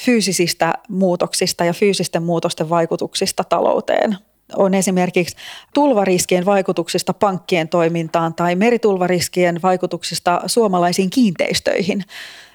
fyysisistä 0.00 0.74
muutoksista 0.88 1.64
ja 1.64 1.72
fyysisten 1.72 2.22
muutosten 2.22 2.70
vaikutuksista 2.70 3.44
talouteen. 3.44 4.16
On 4.56 4.74
esimerkiksi 4.74 5.36
tulvariskien 5.74 6.46
vaikutuksista 6.46 7.14
pankkien 7.14 7.68
toimintaan 7.68 8.34
tai 8.34 8.54
meritulvariskien 8.56 9.62
vaikutuksista 9.62 10.40
suomalaisiin 10.46 11.10
kiinteistöihin. 11.10 12.04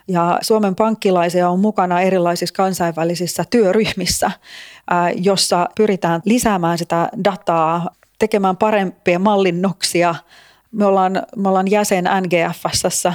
Ja 0.07 0.39
Suomen 0.41 0.75
pankkilaisia 0.75 1.49
on 1.49 1.59
mukana 1.59 2.01
erilaisissa 2.01 2.55
kansainvälisissä 2.55 3.43
työryhmissä, 3.49 4.31
jossa 5.15 5.67
pyritään 5.75 6.21
lisäämään 6.25 6.77
sitä 6.77 7.09
dataa, 7.23 7.89
tekemään 8.19 8.57
parempia 8.57 9.19
mallinnoksia. 9.19 10.15
Me 10.71 10.85
ollaan, 10.85 11.23
me 11.35 11.49
ollaan 11.49 11.71
jäsen 11.71 12.05
NGFSssä. 12.21 13.13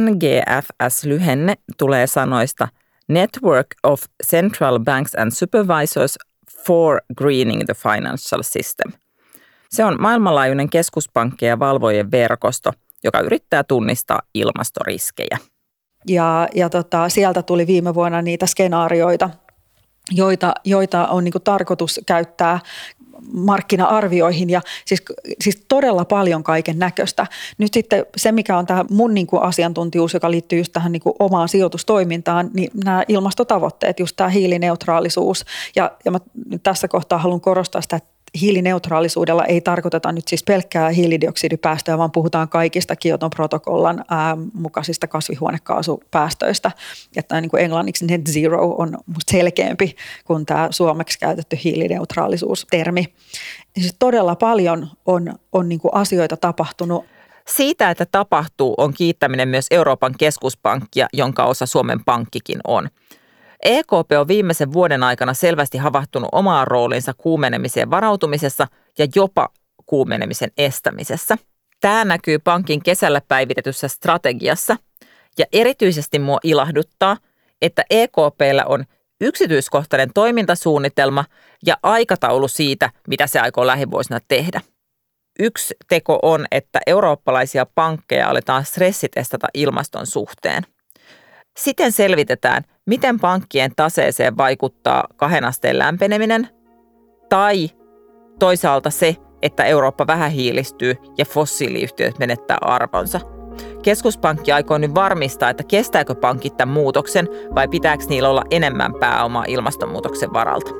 NGFS-lyhenne 0.00 1.54
tulee 1.78 2.06
sanoista 2.06 2.68
Network 3.08 3.66
of 3.82 4.02
Central 4.26 4.78
Banks 4.78 5.14
and 5.14 5.30
Supervisors 5.30 6.18
for 6.66 7.00
Greening 7.16 7.62
the 7.64 7.74
Financial 7.74 8.42
System. 8.42 8.92
Se 9.70 9.84
on 9.84 9.96
maailmanlaajuinen 10.00 10.70
keskuspankkien 10.70 11.58
valvojen 11.58 12.10
verkosto, 12.10 12.72
joka 13.04 13.20
yrittää 13.20 13.64
tunnistaa 13.64 14.20
ilmastoriskejä. 14.34 15.38
Ja, 16.06 16.48
ja 16.54 16.70
tota, 16.70 17.08
sieltä 17.08 17.42
tuli 17.42 17.66
viime 17.66 17.94
vuonna 17.94 18.22
niitä 18.22 18.46
skenaarioita, 18.46 19.30
joita, 20.10 20.54
joita 20.64 21.08
on 21.08 21.24
niin 21.24 21.32
tarkoitus 21.44 22.00
käyttää 22.06 22.60
markkina-arvioihin 23.32 24.50
ja 24.50 24.60
siis, 24.84 25.02
siis 25.40 25.64
todella 25.68 26.04
paljon 26.04 26.42
kaiken 26.42 26.78
näköistä. 26.78 27.26
Nyt 27.58 27.74
sitten 27.74 28.06
se, 28.16 28.32
mikä 28.32 28.58
on 28.58 28.66
tämä 28.66 28.84
mun 28.90 29.14
niin 29.14 29.26
kuin 29.26 29.42
asiantuntijuus, 29.42 30.14
joka 30.14 30.30
liittyy 30.30 30.58
just 30.58 30.72
tähän 30.72 30.92
niin 30.92 31.02
kuin 31.02 31.14
omaan 31.18 31.48
sijoitustoimintaan, 31.48 32.50
niin 32.54 32.70
nämä 32.84 33.02
ilmastotavoitteet, 33.08 34.00
just 34.00 34.16
tämä 34.16 34.28
hiilineutraalisuus. 34.28 35.44
Ja, 35.76 35.92
ja 36.04 36.10
mä 36.10 36.18
tässä 36.62 36.88
kohtaa 36.88 37.18
haluan 37.18 37.40
korostaa 37.40 37.82
sitä, 37.82 37.96
että 37.96 38.08
hiilineutraalisuudella 38.40 39.44
ei 39.44 39.60
tarkoiteta 39.60 40.12
nyt 40.12 40.28
siis 40.28 40.42
pelkkää 40.42 40.90
hiilidioksidipäästöjä, 40.90 41.98
vaan 41.98 42.12
puhutaan 42.12 42.48
kaikista 42.48 42.96
Kioton 42.96 43.30
protokollan 43.30 44.04
ää, 44.10 44.36
mukaisista 44.52 45.06
kasvihuonekaasupäästöistä. 45.06 46.70
Että 47.16 47.40
niin 47.40 47.50
kuin 47.50 47.62
englanniksi 47.62 48.06
net 48.06 48.26
zero 48.28 48.74
on 48.78 48.98
selkeämpi 49.30 49.96
kuin 50.24 50.46
tämä 50.46 50.68
suomeksi 50.70 51.18
käytetty 51.18 51.58
hiilineutraalisuustermi. 51.64 53.04
Siis 53.78 53.96
todella 53.98 54.36
paljon 54.36 54.88
on, 55.06 55.34
on 55.52 55.68
niin 55.68 55.80
kuin 55.80 55.94
asioita 55.94 56.36
tapahtunut. 56.36 57.04
Siitä, 57.48 57.90
että 57.90 58.06
tapahtuu, 58.06 58.74
on 58.78 58.94
kiittäminen 58.94 59.48
myös 59.48 59.66
Euroopan 59.70 60.14
keskuspankkia, 60.18 61.06
jonka 61.12 61.44
osa 61.44 61.66
Suomen 61.66 62.04
Pankkikin 62.04 62.58
on– 62.64 62.88
EKP 63.64 64.12
on 64.20 64.28
viimeisen 64.28 64.72
vuoden 64.72 65.02
aikana 65.02 65.34
selvästi 65.34 65.78
havahtunut 65.78 66.28
omaan 66.32 66.66
rooliinsa 66.66 67.14
kuumenemiseen 67.14 67.90
varautumisessa 67.90 68.66
ja 68.98 69.06
jopa 69.14 69.48
kuumenemisen 69.86 70.50
estämisessä. 70.58 71.38
Tämä 71.80 72.04
näkyy 72.04 72.38
pankin 72.38 72.82
kesällä 72.82 73.20
päivitetyssä 73.28 73.88
strategiassa 73.88 74.76
ja 75.38 75.46
erityisesti 75.52 76.18
mua 76.18 76.38
ilahduttaa, 76.42 77.16
että 77.62 77.84
EKPllä 77.90 78.64
on 78.66 78.84
yksityiskohtainen 79.20 80.10
toimintasuunnitelma 80.14 81.24
ja 81.66 81.76
aikataulu 81.82 82.48
siitä, 82.48 82.90
mitä 83.08 83.26
se 83.26 83.40
aikoo 83.40 83.66
lähivuosina 83.66 84.20
tehdä. 84.28 84.60
Yksi 85.38 85.74
teko 85.88 86.18
on, 86.22 86.46
että 86.50 86.80
eurooppalaisia 86.86 87.66
pankkeja 87.74 88.28
aletaan 88.28 88.64
stressitestata 88.64 89.46
ilmaston 89.54 90.06
suhteen– 90.06 90.62
Siten 91.58 91.92
selvitetään, 91.92 92.64
miten 92.88 93.20
pankkien 93.20 93.72
taseeseen 93.76 94.36
vaikuttaa 94.36 95.04
kahden 95.16 95.44
asteen 95.44 95.78
lämpeneminen 95.78 96.48
tai 97.28 97.70
toisaalta 98.38 98.90
se, 98.90 99.16
että 99.42 99.64
Eurooppa 99.64 100.06
vähän 100.06 100.30
hiilistyy 100.30 100.94
ja 101.18 101.24
fossiiliyhtiöt 101.24 102.18
menettää 102.18 102.58
arvonsa. 102.60 103.20
Keskuspankki 103.82 104.52
aikoo 104.52 104.78
nyt 104.78 104.94
varmistaa, 104.94 105.50
että 105.50 105.64
kestääkö 105.64 106.14
pankit 106.14 106.56
tämän 106.56 106.74
muutoksen 106.74 107.28
vai 107.54 107.68
pitääkö 107.68 108.04
niillä 108.08 108.28
olla 108.28 108.44
enemmän 108.50 108.94
pääomaa 109.00 109.44
ilmastonmuutoksen 109.48 110.32
varalta. 110.32 110.70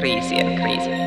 Kriisien 0.00 0.60
kriisi. 0.60 1.05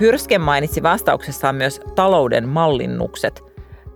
Hyrsken 0.00 0.40
mainitsi 0.40 0.82
vastauksessaan 0.82 1.54
myös 1.54 1.80
talouden 1.94 2.48
mallinnukset. 2.48 3.42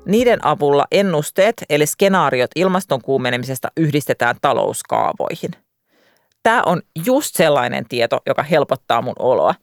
Niiden 0.06 0.46
avulla 0.46 0.86
ennusteet 0.92 1.54
eli 1.70 1.86
skenaariot 1.86 2.50
ilmaston 2.56 3.02
kuumenemisesta 3.02 3.68
yhdistetään 3.76 4.36
talouskaavoihin. 4.42 5.50
Tämä 6.42 6.62
on 6.66 6.82
just 7.06 7.36
sellainen 7.36 7.84
tieto, 7.88 8.20
joka 8.26 8.42
helpottaa 8.42 9.02
mun 9.02 9.14
oloa. 9.18 9.54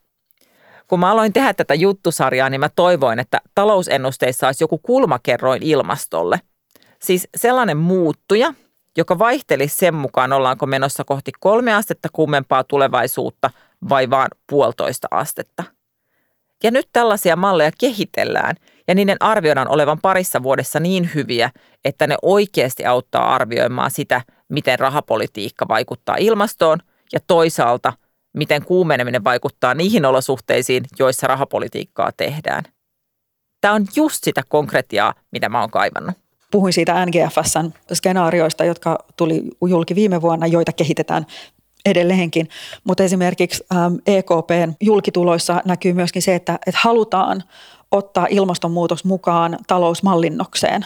Kun 0.88 1.00
mä 1.00 1.12
aloin 1.12 1.34
tehdä 1.34 1.53
tätä 1.53 1.74
juttusarjaa, 1.74 2.50
niin 2.50 2.60
mä 2.60 2.70
toivoin, 2.75 3.20
että 3.20 3.41
talousennusteissa 3.56 4.48
olisi 4.48 4.63
joku 4.63 4.77
kulmakerroin 4.77 5.63
ilmastolle. 5.63 6.39
Siis 7.01 7.27
sellainen 7.38 7.77
muuttuja, 7.77 8.53
joka 8.98 9.20
vaihtelisi 9.20 9.77
sen 9.77 9.94
mukaan, 9.94 10.34
ollaanko 10.34 10.65
menossa 10.65 11.03
kohti 11.03 11.32
kolme 11.39 11.74
astetta 11.74 12.10
kuumempaa 12.13 12.63
tulevaisuutta 12.63 13.50
vai 13.89 14.10
vaan 14.10 14.27
puolitoista 14.50 15.08
astetta– 15.12 15.63
ja 16.63 16.71
nyt 16.71 16.89
tällaisia 16.93 17.35
malleja 17.35 17.71
kehitellään 17.79 18.55
ja 18.87 18.95
niiden 18.95 19.17
arvioidaan 19.19 19.67
olevan 19.67 19.99
parissa 20.01 20.43
vuodessa 20.43 20.79
niin 20.79 21.09
hyviä, 21.15 21.51
että 21.85 22.07
ne 22.07 22.15
oikeasti 22.21 22.85
auttaa 22.85 23.35
arvioimaan 23.35 23.91
sitä, 23.91 24.21
miten 24.49 24.79
rahapolitiikka 24.79 25.67
vaikuttaa 25.67 26.15
ilmastoon 26.19 26.79
ja 27.13 27.19
toisaalta, 27.27 27.93
miten 28.33 28.65
kuumeneminen 28.65 29.23
vaikuttaa 29.23 29.73
niihin 29.73 30.05
olosuhteisiin, 30.05 30.83
joissa 30.99 31.27
rahapolitiikkaa 31.27 32.11
tehdään. 32.17 32.63
Tämä 33.61 33.73
on 33.73 33.85
just 33.95 34.23
sitä 34.23 34.41
konkretiaa, 34.47 35.13
mitä 35.31 35.49
mä 35.49 35.61
oon 35.61 35.71
kaivannut. 35.71 36.15
Puhuin 36.51 36.73
siitä 36.73 37.05
NGFSn 37.05 37.71
skenaarioista, 37.93 38.65
jotka 38.65 39.05
tuli 39.17 39.43
julki 39.67 39.95
viime 39.95 40.21
vuonna, 40.21 40.47
joita 40.47 40.73
kehitetään 40.73 41.25
edelleenkin. 41.88 42.50
Mutta 42.84 43.03
esimerkiksi 43.03 43.63
ähm, 43.75 43.96
EKPn 44.08 44.74
julkituloissa 44.82 45.62
näkyy 45.65 45.94
myöskin 45.94 46.22
se, 46.22 46.36
että, 46.36 46.60
että 46.67 46.82
halutaan 46.84 47.44
ottaa 47.91 48.27
ilmastonmuutos 48.29 49.03
mukaan 49.03 49.58
talousmallinnokseen. 49.67 50.86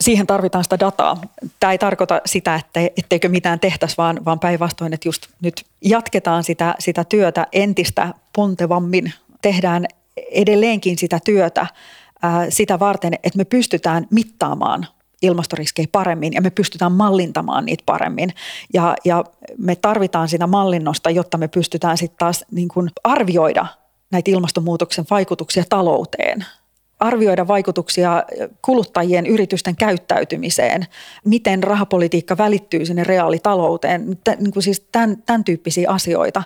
Siihen 0.00 0.26
tarvitaan 0.26 0.64
sitä 0.64 0.78
dataa. 0.78 1.20
Tämä 1.60 1.72
ei 1.72 1.78
tarkoita 1.78 2.20
sitä, 2.26 2.54
että 2.54 2.80
etteikö 2.80 3.28
mitään 3.28 3.60
tehtäisi, 3.60 3.96
vaan, 3.96 4.24
vaan 4.24 4.40
päinvastoin, 4.40 4.92
että 4.92 5.08
just 5.08 5.26
nyt 5.40 5.64
jatketaan 5.84 6.44
sitä, 6.44 6.74
sitä 6.78 7.04
työtä 7.04 7.46
entistä 7.52 8.14
pontevammin. 8.32 9.12
Tehdään 9.42 9.86
edelleenkin 10.30 10.98
sitä 10.98 11.18
työtä 11.24 11.66
ää, 12.22 12.50
sitä 12.50 12.78
varten, 12.78 13.14
että 13.14 13.36
me 13.36 13.44
pystytään 13.44 14.06
mittaamaan 14.10 14.86
ilmastoriskejä 15.24 15.88
paremmin 15.92 16.32
ja 16.32 16.42
me 16.42 16.50
pystytään 16.50 16.92
mallintamaan 16.92 17.64
niitä 17.64 17.82
paremmin. 17.86 18.30
Ja, 18.74 18.94
ja 19.04 19.24
me 19.58 19.76
tarvitaan 19.76 20.28
sitä 20.28 20.46
mallinnosta, 20.46 21.10
jotta 21.10 21.38
me 21.38 21.48
pystytään 21.48 21.98
sitten 21.98 22.18
taas 22.18 22.44
niin 22.50 22.68
kuin 22.68 22.90
arvioida 23.04 23.66
näitä 24.10 24.30
ilmastonmuutoksen 24.30 25.04
vaikutuksia 25.10 25.64
talouteen 25.68 26.44
arvioida 27.00 27.46
vaikutuksia 27.46 28.24
kuluttajien 28.62 29.26
yritysten 29.26 29.76
käyttäytymiseen, 29.76 30.86
miten 31.24 31.62
rahapolitiikka 31.62 32.38
välittyy 32.38 32.86
sinne 32.86 33.04
reaalitalouteen, 33.04 34.18
niin 34.40 34.52
kuin 34.52 34.62
siis 34.62 34.86
tämän, 34.92 35.22
tämän 35.26 35.44
tyyppisiä 35.44 35.90
asioita. 35.90 36.42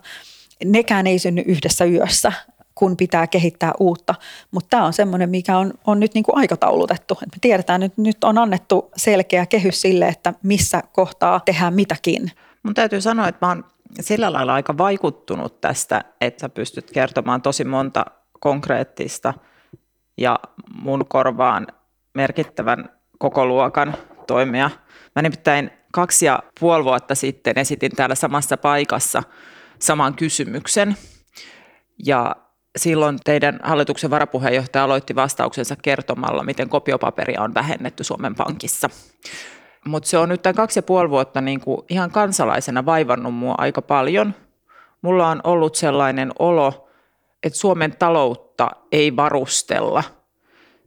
Nekään 0.65 1.07
ei 1.07 1.19
synny 1.19 1.43
yhdessä 1.47 1.85
yössä, 1.85 2.33
kun 2.79 2.97
pitää 2.97 3.27
kehittää 3.27 3.73
uutta. 3.81 4.15
Mutta 4.51 4.69
tämä 4.71 4.85
on 4.85 4.93
semmoinen, 4.93 5.31
mikä 5.31 5.59
on, 5.59 5.73
on 5.87 6.01
nyt 6.01 6.15
niin 6.15 6.25
kuin 6.25 6.37
aikataulutettu. 6.37 7.19
Et 7.23 7.29
me 7.29 7.39
tiedetään, 7.41 7.83
että 7.83 8.03
nyt 8.03 8.25
on 8.25 8.39
annettu 8.39 8.91
selkeä 8.97 9.47
kehys 9.47 9.81
sille, 9.81 10.09
että 10.09 10.35
missä 10.43 10.83
kohtaa 10.93 11.41
tehdään 11.45 11.75
mitäkin. 11.75 12.31
Mun 12.63 12.75
täytyy 12.75 13.01
sanoa, 13.01 13.29
että 13.29 13.47
mä 13.47 13.51
oon 13.51 13.65
sillä 14.01 14.33
lailla 14.33 14.55
aika 14.55 14.79
vaikuttunut 14.79 15.61
tästä, 15.61 16.05
että 16.21 16.41
sä 16.41 16.49
pystyt 16.49 16.91
kertomaan 16.91 17.43
tosi 17.43 17.65
monta 17.65 18.07
konkreettista 18.41 19.35
ja 20.19 20.39
mun 20.83 21.05
korvaan 21.09 21.67
merkittävän 22.15 22.89
koko 23.19 23.47
luokan 23.47 23.95
toimia. 24.27 24.71
Mä 25.17 25.23
nimittäin 25.23 25.71
kaksi 25.93 26.27
ja 26.27 26.43
puoli 26.61 26.85
vuotta 26.85 27.15
sitten 27.15 27.59
esitin 27.59 27.93
täällä 27.97 28.15
samassa 28.15 28.57
paikassa 28.57 29.23
saman 29.79 30.15
kysymyksen. 30.15 30.97
Ja 32.07 32.37
silloin 32.77 33.19
teidän 33.25 33.61
hallituksen 33.63 34.11
varapuheenjohtaja 34.11 34.85
aloitti 34.85 35.15
vastauksensa 35.15 35.77
kertomalla, 35.77 36.43
miten 36.43 36.69
kopiopaperia 36.69 37.43
on 37.43 37.55
vähennetty 37.55 38.05
Suomen 38.05 38.35
Pankissa. 38.35 38.91
Mutta 39.87 40.09
se 40.09 40.19
on 40.19 40.29
nyt 40.29 40.43
tämän 40.43 40.55
kaksi 40.55 40.79
ja 40.79 40.83
puoli 40.83 41.11
vuotta 41.11 41.41
niin 41.41 41.61
kuin 41.61 41.81
ihan 41.89 42.11
kansalaisena 42.11 42.87
vaivannut 42.87 43.35
mua 43.35 43.55
aika 43.59 43.83
paljon. 43.83 44.35
Mulla 45.03 45.29
on 45.29 45.41
ollut 45.45 45.75
sellainen 45.75 46.33
olo, 46.39 46.89
että 47.43 47.59
Suomen 47.59 47.97
taloutta 47.97 48.71
ei 48.93 49.17
varustella 49.17 50.05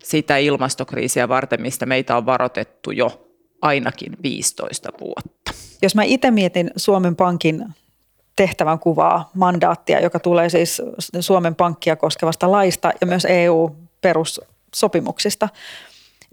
sitä 0.03 0.37
ilmastokriisiä 0.37 1.29
varten, 1.29 1.61
mistä 1.61 1.85
meitä 1.85 2.17
on 2.17 2.25
varoitettu 2.25 2.91
jo 2.91 3.27
ainakin 3.61 4.17
15 4.23 4.89
vuotta. 4.99 5.51
Jos 5.81 5.95
mä 5.95 6.03
itse 6.03 6.31
mietin 6.31 6.71
Suomen 6.75 7.15
Pankin 7.15 7.65
tehtävän 8.35 8.79
kuvaa, 8.79 9.29
mandaattia, 9.33 9.99
joka 9.99 10.19
tulee 10.19 10.49
siis 10.49 10.81
Suomen 11.19 11.55
Pankkia 11.55 11.95
koskevasta 11.95 12.51
laista 12.51 12.91
ja 13.01 13.07
myös 13.07 13.27
EU-perussopimuksista, 13.29 15.49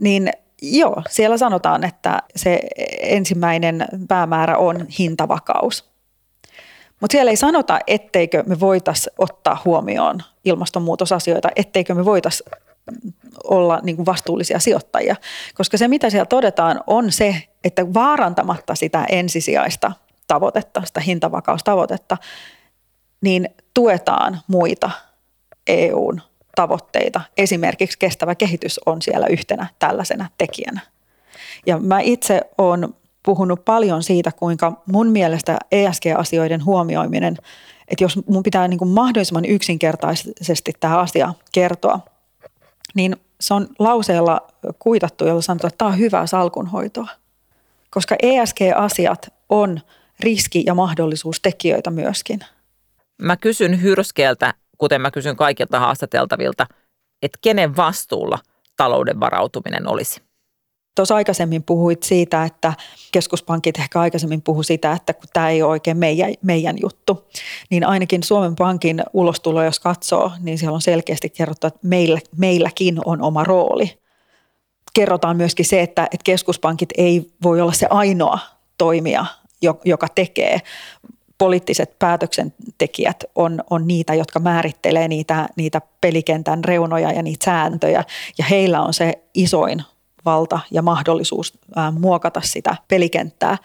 niin 0.01 0.31
joo, 0.63 1.03
siellä 1.09 1.39
sanotaan, 1.39 1.85
että 1.85 2.23
se 2.37 2.61
ensimmäinen 3.01 3.87
päämäärä 4.09 4.57
on 4.57 4.87
hintavakaus. 4.99 5.89
Mutta 7.01 7.13
siellä 7.13 7.31
ei 7.31 7.37
sanota, 7.37 7.79
etteikö 7.87 8.43
me 8.47 8.61
voitaisiin 8.61 9.15
ottaa 9.19 9.63
huomioon 9.65 10.23
ilmastonmuutosasioita, 10.45 11.49
etteikö 11.57 11.95
me 11.95 12.05
voitaisiin 12.05 12.51
olla 13.45 13.81
niin 13.83 13.97
kuin 13.97 14.07
vastuullisia 14.07 14.59
sijoittajia. 14.59 15.17
Koska 15.55 15.79
se, 15.79 15.89
mitä 15.89 16.11
siellä 16.11 16.27
todetaan, 16.27 16.81
on 16.87 17.13
se, 17.13 17.43
että 17.65 17.95
vaarantamatta 17.95 18.75
sitä 18.75 19.05
ensisijaista 19.09 19.93
tavoitetta, 20.29 20.83
sitä 20.85 21.01
hintavakaustavoitetta, 21.01 22.17
niin 23.21 23.49
tuetaan 23.75 24.41
muita 24.47 24.91
EUn 25.67 26.21
tavoitteita. 26.57 27.21
Esimerkiksi 27.37 27.99
kestävä 27.99 28.35
kehitys 28.35 28.81
on 28.87 29.03
siellä 29.03 29.27
yhtenä 29.27 29.67
tällaisena 29.79 30.29
tekijänä. 30.39 30.81
Ja 31.67 31.79
mä 31.79 32.01
itse 32.01 32.41
olen 32.59 32.95
puhunut 33.23 33.65
paljon 33.65 34.03
siitä, 34.03 34.33
kuinka 34.33 34.83
mun 34.87 35.09
mielestä 35.09 35.59
ESG-asioiden 35.73 36.65
huomioiminen, 36.65 37.37
että 37.89 38.05
jos 38.05 38.19
mun 38.27 38.43
pitää 38.43 38.69
niin 38.69 38.79
kuin 38.79 38.89
mahdollisimman 38.89 39.45
yksinkertaisesti 39.45 40.73
tämä 40.81 40.99
asia 40.99 41.35
kertoa, 41.53 42.01
niin 42.95 43.17
se 43.41 43.55
on 43.55 43.69
lauseella 43.79 44.41
kuitattu, 44.79 45.27
jolla 45.27 45.43
sanotaan, 45.43 45.69
että 45.69 45.79
tämä 45.79 45.91
on 45.91 45.99
hyvää 45.99 46.27
salkunhoitoa. 46.27 47.09
Koska 47.91 48.17
ESG-asiat 48.23 49.33
on 49.49 49.81
riski- 50.21 50.65
ja 50.67 50.75
mahdollisuustekijöitä 50.75 51.91
myöskin. 51.91 52.41
Mä 53.23 53.37
kysyn 53.37 53.83
Hyrskeeltä, 53.83 54.55
kuten 54.79 55.01
mä 55.01 55.11
kysyn 55.11 55.37
kaikilta 55.37 55.81
haastateltavilta, 55.81 56.67
että 57.23 57.39
kenen 57.41 57.77
vastuulla 57.77 58.39
talouden 58.77 59.21
varautuminen 59.21 59.89
olisi? 59.89 60.23
Tuossa 60.97 61.15
aikaisemmin 61.15 61.63
puhuit 61.63 62.03
siitä, 62.03 62.45
että 62.45 62.73
keskuspankit 63.13 63.79
ehkä 63.79 64.01
aikaisemmin 64.01 64.43
puhu 64.43 64.63
sitä, 64.63 64.93
että 64.93 65.13
kun 65.13 65.29
tämä 65.33 65.51
ei 65.51 65.63
ole 65.63 65.71
oikein 65.71 65.97
meidän, 65.97 66.35
meidän 66.43 66.77
juttu, 66.83 67.29
niin 67.71 67.87
ainakin 67.87 68.23
Suomen 68.23 68.57
Pankin 68.57 69.03
ulostulo, 69.13 69.65
jos 69.65 69.81
katsoo, 69.81 70.33
niin 70.41 70.59
siellä 70.59 70.75
on 70.75 70.81
selkeästi 70.81 71.31
kerrottu, 71.31 71.67
että 71.67 71.81
meillä, 71.83 72.19
meilläkin 72.37 73.01
on 73.05 73.23
oma 73.23 73.45
rooli. 73.45 73.99
Kerrotaan 74.95 75.37
myöskin 75.37 75.65
se, 75.65 75.83
että, 75.83 76.05
että 76.05 76.25
keskuspankit 76.25 76.89
ei 76.97 77.31
voi 77.43 77.61
olla 77.61 77.73
se 77.73 77.87
ainoa 77.91 78.39
toimija, 78.79 79.27
joka 79.85 80.07
tekee, 80.15 80.61
poliittiset 81.39 81.99
päätöksentekijät 81.99 83.25
on, 83.35 83.63
on 83.71 83.87
niitä, 83.89 84.15
jotka 84.15 84.41
määrittelee 84.41 85.09
niitä, 85.09 85.49
niitä 85.57 85.81
pelikentän 86.01 86.65
reunoja 86.65 87.13
ja 87.13 87.23
niitä 87.23 87.45
sääntöjä. 87.45 88.05
Ja 88.39 88.45
heillä 88.45 88.83
on 88.83 88.95
se 88.95 89.13
isoin 89.35 89.83
valta 90.25 90.61
ja 90.71 90.83
mahdollisuus 90.83 91.59
muokata 91.99 92.41
sitä 92.41 92.77
pelikenttää. 92.89 93.59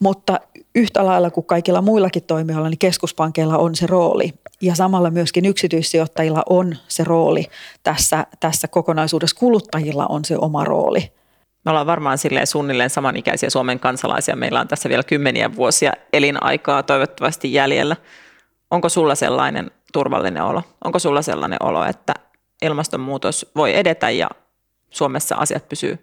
Mutta 0.00 0.40
yhtä 0.74 1.06
lailla 1.06 1.30
kuin 1.30 1.46
kaikilla 1.46 1.82
muillakin 1.82 2.22
toimijoilla, 2.22 2.68
niin 2.68 2.78
keskuspankeilla 2.78 3.58
on 3.58 3.74
se 3.74 3.86
rooli. 3.86 4.32
Ja 4.60 4.74
samalla 4.74 5.10
myöskin 5.10 5.46
yksityissijoittajilla 5.46 6.42
on 6.50 6.76
se 6.88 7.04
rooli 7.04 7.44
tässä, 7.82 8.26
tässä 8.40 8.68
kokonaisuudessa. 8.68 9.36
Kuluttajilla 9.36 10.06
on 10.06 10.24
se 10.24 10.36
oma 10.36 10.64
rooli. 10.64 11.12
Me 11.66 11.70
ollaan 11.70 11.86
varmaan 11.86 12.18
silleen 12.18 12.46
suunnilleen 12.46 12.90
samanikäisiä 12.90 13.50
Suomen 13.50 13.80
kansalaisia. 13.80 14.36
Meillä 14.36 14.60
on 14.60 14.68
tässä 14.68 14.88
vielä 14.88 15.02
kymmeniä 15.02 15.56
vuosia 15.56 15.92
elinaikaa 16.12 16.82
toivottavasti 16.82 17.52
jäljellä. 17.52 17.96
Onko 18.70 18.88
sulla 18.88 19.14
sellainen 19.14 19.70
turvallinen 19.92 20.42
olo? 20.42 20.62
Onko 20.84 20.98
sulla 20.98 21.22
sellainen 21.22 21.62
olo, 21.62 21.84
että 21.84 22.14
ilmastonmuutos 22.62 23.46
voi 23.56 23.76
edetä 23.76 24.10
ja 24.10 24.28
Suomessa 24.90 25.36
asiat 25.36 25.68
pysyy 25.68 25.98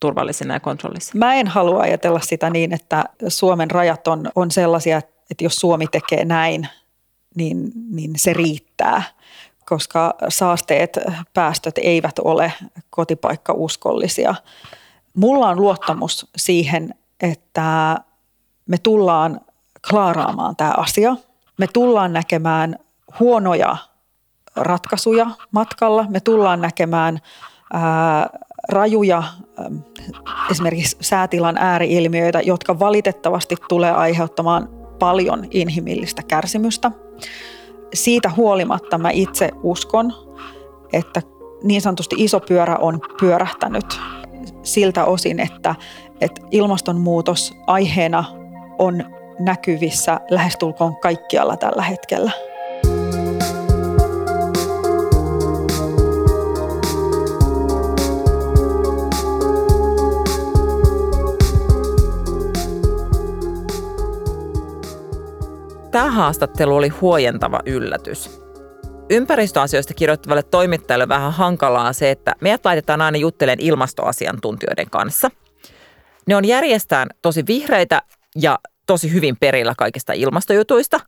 turvallisina 0.00 0.54
ja 0.54 0.60
kontrollissa? 0.60 1.18
Mä 1.18 1.34
en 1.34 1.46
halua 1.46 1.82
ajatella 1.82 2.20
sitä 2.20 2.50
niin, 2.50 2.74
että 2.74 3.04
Suomen 3.28 3.70
rajat 3.70 4.08
on, 4.08 4.30
on 4.34 4.50
sellaisia, 4.50 4.98
että 5.30 5.44
jos 5.44 5.56
Suomi 5.56 5.86
tekee 5.86 6.24
näin, 6.24 6.68
niin, 7.34 7.72
niin 7.90 8.12
se 8.16 8.32
riittää 8.32 9.02
koska 9.66 10.14
saasteet, 10.28 10.98
päästöt 11.34 11.78
eivät 11.78 12.18
ole 12.18 12.52
kotipaikkauskollisia. 12.90 14.34
Mulla 15.14 15.48
on 15.48 15.60
luottamus 15.60 16.26
siihen, 16.36 16.94
että 17.20 17.96
me 18.66 18.78
tullaan 18.78 19.40
klaaraamaan 19.90 20.56
tämä 20.56 20.74
asia. 20.76 21.16
Me 21.58 21.66
tullaan 21.66 22.12
näkemään 22.12 22.76
huonoja 23.20 23.76
ratkaisuja 24.56 25.30
matkalla. 25.50 26.06
Me 26.08 26.20
tullaan 26.20 26.60
näkemään 26.60 27.18
ää, 27.72 28.30
rajuja 28.68 29.22
esimerkiksi 30.50 30.96
säätilan 31.00 31.56
ääriilmiöitä, 31.58 32.40
jotka 32.40 32.78
valitettavasti 32.78 33.56
tulee 33.68 33.90
aiheuttamaan 33.90 34.68
paljon 34.98 35.44
inhimillistä 35.50 36.22
kärsimystä. 36.22 36.90
Siitä 37.94 38.30
huolimatta 38.36 38.98
mä 38.98 39.10
itse 39.10 39.50
uskon, 39.62 40.12
että 40.92 41.22
niin 41.62 41.80
sanotusti 41.80 42.16
iso 42.18 42.40
pyörä 42.40 42.76
on 42.76 43.00
pyörähtänyt 43.20 44.00
siltä 44.62 45.04
osin, 45.04 45.40
että, 45.40 45.74
että 46.20 46.40
ilmastonmuutos 46.50 47.54
aiheena 47.66 48.24
on 48.78 49.04
näkyvissä 49.38 50.20
lähestulkoon 50.30 50.96
kaikkialla 50.96 51.56
tällä 51.56 51.82
hetkellä. 51.82 52.30
Tämä 65.90 66.10
haastattelu 66.10 66.76
oli 66.76 66.88
huojentava 66.88 67.60
yllätys. 67.66 68.49
Ympäristöasioista 69.10 69.94
kirjoittavalle 69.94 70.42
toimittajalle 70.42 71.08
vähän 71.08 71.32
hankalaa 71.32 71.92
se, 71.92 72.10
että 72.10 72.34
meidät 72.40 72.64
laitetaan 72.64 73.00
aina 73.00 73.18
juttelemaan 73.18 73.66
ilmastoasiantuntijoiden 73.66 74.90
kanssa. 74.90 75.30
Ne 76.26 76.36
on 76.36 76.44
järjestään 76.44 77.08
tosi 77.22 77.46
vihreitä 77.46 78.02
ja 78.36 78.58
tosi 78.86 79.12
hyvin 79.12 79.36
perillä 79.36 79.74
kaikista 79.78 80.12
ilmastojutuista, 80.12 81.00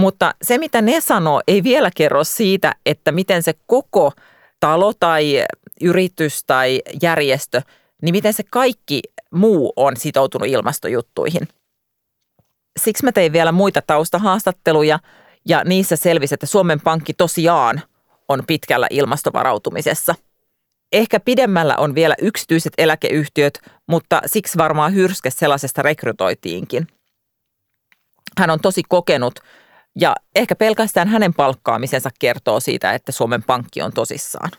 mutta 0.00 0.34
se 0.42 0.58
mitä 0.58 0.82
ne 0.82 1.00
sanoo 1.00 1.40
ei 1.48 1.62
vielä 1.62 1.90
kerro 1.96 2.24
siitä, 2.24 2.74
että 2.86 3.12
miten 3.12 3.42
se 3.42 3.54
koko 3.66 4.12
talo 4.60 4.92
tai 5.00 5.44
yritys 5.80 6.44
tai 6.44 6.82
järjestö, 7.02 7.62
niin 8.02 8.14
miten 8.14 8.32
se 8.32 8.42
kaikki 8.50 9.00
muu 9.30 9.72
on 9.76 9.96
sitoutunut 9.96 10.48
ilmastojuttuihin. 10.48 11.48
Siksi 12.80 13.04
mä 13.04 13.12
tein 13.12 13.32
vielä 13.32 13.52
muita 13.52 13.82
taustahaastatteluja– 13.82 14.98
ja 15.46 15.64
niissä 15.64 15.96
selvisi, 15.96 16.34
että 16.34 16.46
Suomen 16.46 16.80
Pankki 16.80 17.14
tosiaan 17.14 17.82
on 18.28 18.42
pitkällä 18.46 18.86
ilmastovarautumisessa. 18.90 20.14
Ehkä 20.92 21.20
pidemmällä 21.20 21.76
on 21.76 21.94
vielä 21.94 22.14
yksityiset 22.22 22.72
eläkeyhtiöt, 22.78 23.60
mutta 23.86 24.22
siksi 24.26 24.58
varmaan 24.58 24.94
hyrske 24.94 25.30
sellaisesta 25.30 25.82
rekrytoitiinkin. 25.82 26.86
Hän 28.38 28.50
on 28.50 28.60
tosi 28.60 28.82
kokenut 28.88 29.40
ja 30.00 30.16
ehkä 30.34 30.56
pelkästään 30.56 31.08
hänen 31.08 31.34
palkkaamisensa 31.34 32.10
kertoo 32.18 32.60
siitä, 32.60 32.92
että 32.92 33.12
Suomen 33.12 33.42
Pankki 33.42 33.82
on 33.82 33.92
tosissaan. 33.92 34.50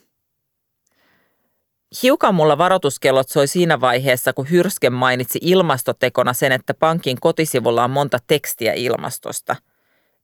Hiukan 2.04 2.36
mulla 2.36 2.58
varoituskellot 2.58 3.30
soi 3.30 3.48
siinä 3.48 3.82
vaiheessa, 3.82 4.34
kun 4.34 4.50
Hyrsken 4.50 4.94
mainitsi 4.94 5.40
ilmastotekona 5.42 6.34
sen, 6.34 6.52
että 6.52 6.74
pankin 6.74 7.18
kotisivulla 7.20 7.84
on 7.84 7.92
monta 7.92 8.18
tekstiä 8.28 8.74
ilmastosta. 8.74 9.56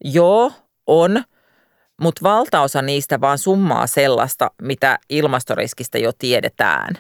Joo, 0.04 0.52
on, 0.88 1.24
mutta 2.02 2.22
valtaosa 2.24 2.82
niistä 2.82 3.22
vaan 3.22 3.38
summaa 3.38 3.88
sellaista, 3.88 4.52
mitä 4.62 5.00
ilmastoriskistä 5.10 5.98
jo 5.98 6.12
tiedetään. 6.18 6.98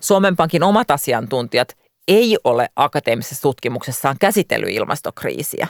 Suomen 0.00 0.36
Pankin 0.36 0.62
omat 0.62 0.90
asiantuntijat 0.90 1.76
ei 2.08 2.36
ole 2.44 2.68
akateemisessa 2.76 3.42
tutkimuksessaan 3.42 4.16
käsitellyt 4.20 4.70
ilmastokriisiä. 4.70 5.66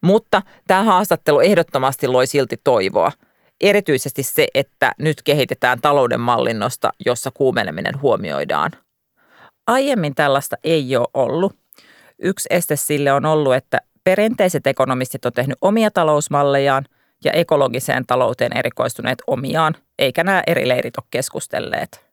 Mutta 0.00 0.42
tämä 0.66 0.82
haastattelu 0.82 1.40
ehdottomasti 1.40 2.08
loi 2.08 2.26
silti 2.26 2.56
toivoa. 2.64 3.12
Erityisesti 3.60 4.22
se, 4.22 4.48
että 4.54 4.92
nyt 4.98 5.22
kehitetään 5.22 5.80
talouden 5.80 6.20
mallinnosta, 6.20 6.92
jossa 7.06 7.30
kuumeneminen 7.30 8.02
huomioidaan. 8.02 8.70
Aiemmin 9.66 10.14
tällaista 10.14 10.56
ei 10.64 10.96
ole 10.96 11.08
ollut. 11.14 11.56
Yksi 12.18 12.46
este 12.50 12.76
sille 12.76 13.12
on 13.12 13.26
ollut, 13.26 13.54
että 13.54 13.80
perinteiset 14.04 14.66
ekonomistit 14.66 15.24
on 15.24 15.32
tehnyt 15.32 15.58
omia 15.60 15.90
talousmallejaan 15.90 16.84
ja 17.24 17.32
ekologiseen 17.32 18.06
talouteen 18.06 18.56
erikoistuneet 18.56 19.22
omiaan, 19.26 19.74
eikä 19.98 20.24
nämä 20.24 20.42
eri 20.46 20.68
leirit 20.68 20.96
ole 20.96 21.06
keskustelleet. 21.10 22.06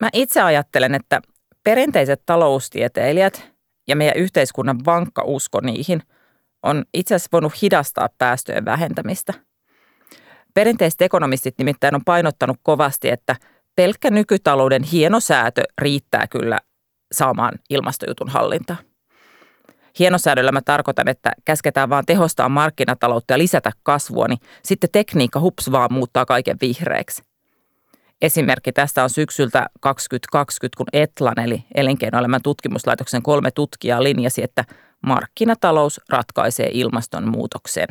Mä 0.00 0.08
itse 0.12 0.42
ajattelen, 0.42 0.94
että 0.94 1.20
perinteiset 1.64 2.22
taloustieteilijät 2.26 3.50
ja 3.88 3.96
meidän 3.96 4.16
yhteiskunnan 4.16 4.78
vankka 4.86 5.22
usko 5.26 5.60
niihin 5.60 6.02
on 6.62 6.84
itse 6.94 7.14
asiassa 7.14 7.28
voinut 7.32 7.62
hidastaa 7.62 8.08
päästöjen 8.18 8.64
vähentämistä. 8.64 9.34
Perinteiset 10.54 11.02
ekonomistit 11.02 11.54
nimittäin 11.58 11.94
on 11.94 12.04
painottanut 12.04 12.56
kovasti, 12.62 13.10
että 13.10 13.36
pelkkä 13.76 14.10
nykytalouden 14.10 14.82
hieno 14.82 15.20
säätö 15.20 15.62
riittää 15.78 16.26
kyllä 16.26 16.58
saamaan 17.12 17.58
ilmastojutun 17.70 18.28
hallintaan. 18.28 18.87
Hienosäädöllä 19.98 20.52
mä 20.52 20.60
tarkoitan, 20.64 21.08
että 21.08 21.32
käsketään 21.44 21.90
vaan 21.90 22.06
tehostaa 22.06 22.48
markkinataloutta 22.48 23.34
ja 23.34 23.38
lisätä 23.38 23.72
kasvua, 23.82 24.28
niin 24.28 24.38
sitten 24.64 24.90
tekniikka 24.92 25.40
hups 25.40 25.72
vaan 25.72 25.92
muuttaa 25.92 26.26
kaiken 26.26 26.56
vihreäksi. 26.60 27.22
Esimerkki 28.22 28.72
tästä 28.72 29.02
on 29.02 29.10
syksyltä 29.10 29.66
2020, 29.80 30.76
kun 30.76 30.86
Etlan 30.92 31.40
eli 31.40 31.64
elinkeinoelämän 31.74 32.42
tutkimuslaitoksen 32.42 33.22
kolme 33.22 33.50
tutkijaa 33.50 34.02
linjasi, 34.02 34.42
että 34.42 34.64
markkinatalous 35.06 36.00
ratkaisee 36.08 36.70
ilmastonmuutoksen. 36.72 37.88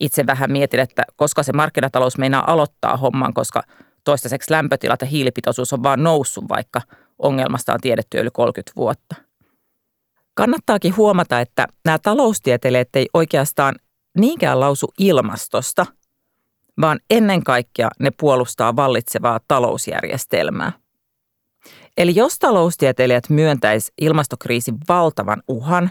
Itse 0.00 0.26
vähän 0.26 0.52
mietin, 0.52 0.80
että 0.80 1.02
koska 1.16 1.42
se 1.42 1.52
markkinatalous 1.52 2.18
meinaa 2.18 2.52
aloittaa 2.52 2.96
homman, 2.96 3.34
koska 3.34 3.62
toistaiseksi 4.04 4.52
lämpötilat 4.52 5.00
ja 5.00 5.06
hiilipitoisuus 5.06 5.72
on 5.72 5.82
vaan 5.82 6.02
noussut, 6.02 6.44
vaikka 6.48 6.80
ongelmasta 7.18 7.72
on 7.72 7.80
tiedetty 7.80 8.18
yli 8.18 8.30
30 8.32 8.72
vuotta. 8.76 9.23
Kannattaakin 10.34 10.96
huomata, 10.96 11.40
että 11.40 11.66
nämä 11.84 11.98
taloustieteilijät 11.98 12.96
ei 12.96 13.06
oikeastaan 13.14 13.74
niinkään 14.18 14.60
lausu 14.60 14.86
ilmastosta, 14.98 15.86
vaan 16.80 17.00
ennen 17.10 17.44
kaikkea 17.44 17.88
ne 18.00 18.10
puolustaa 18.20 18.76
vallitsevaa 18.76 19.40
talousjärjestelmää. 19.48 20.72
Eli 21.96 22.14
jos 22.14 22.38
taloustieteilijät 22.38 23.30
myöntäisi 23.30 23.92
ilmastokriisin 24.00 24.76
valtavan 24.88 25.42
uhan 25.48 25.90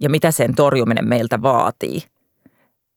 ja 0.00 0.10
mitä 0.10 0.30
sen 0.30 0.54
torjuminen 0.54 1.08
meiltä 1.08 1.42
vaatii, 1.42 2.02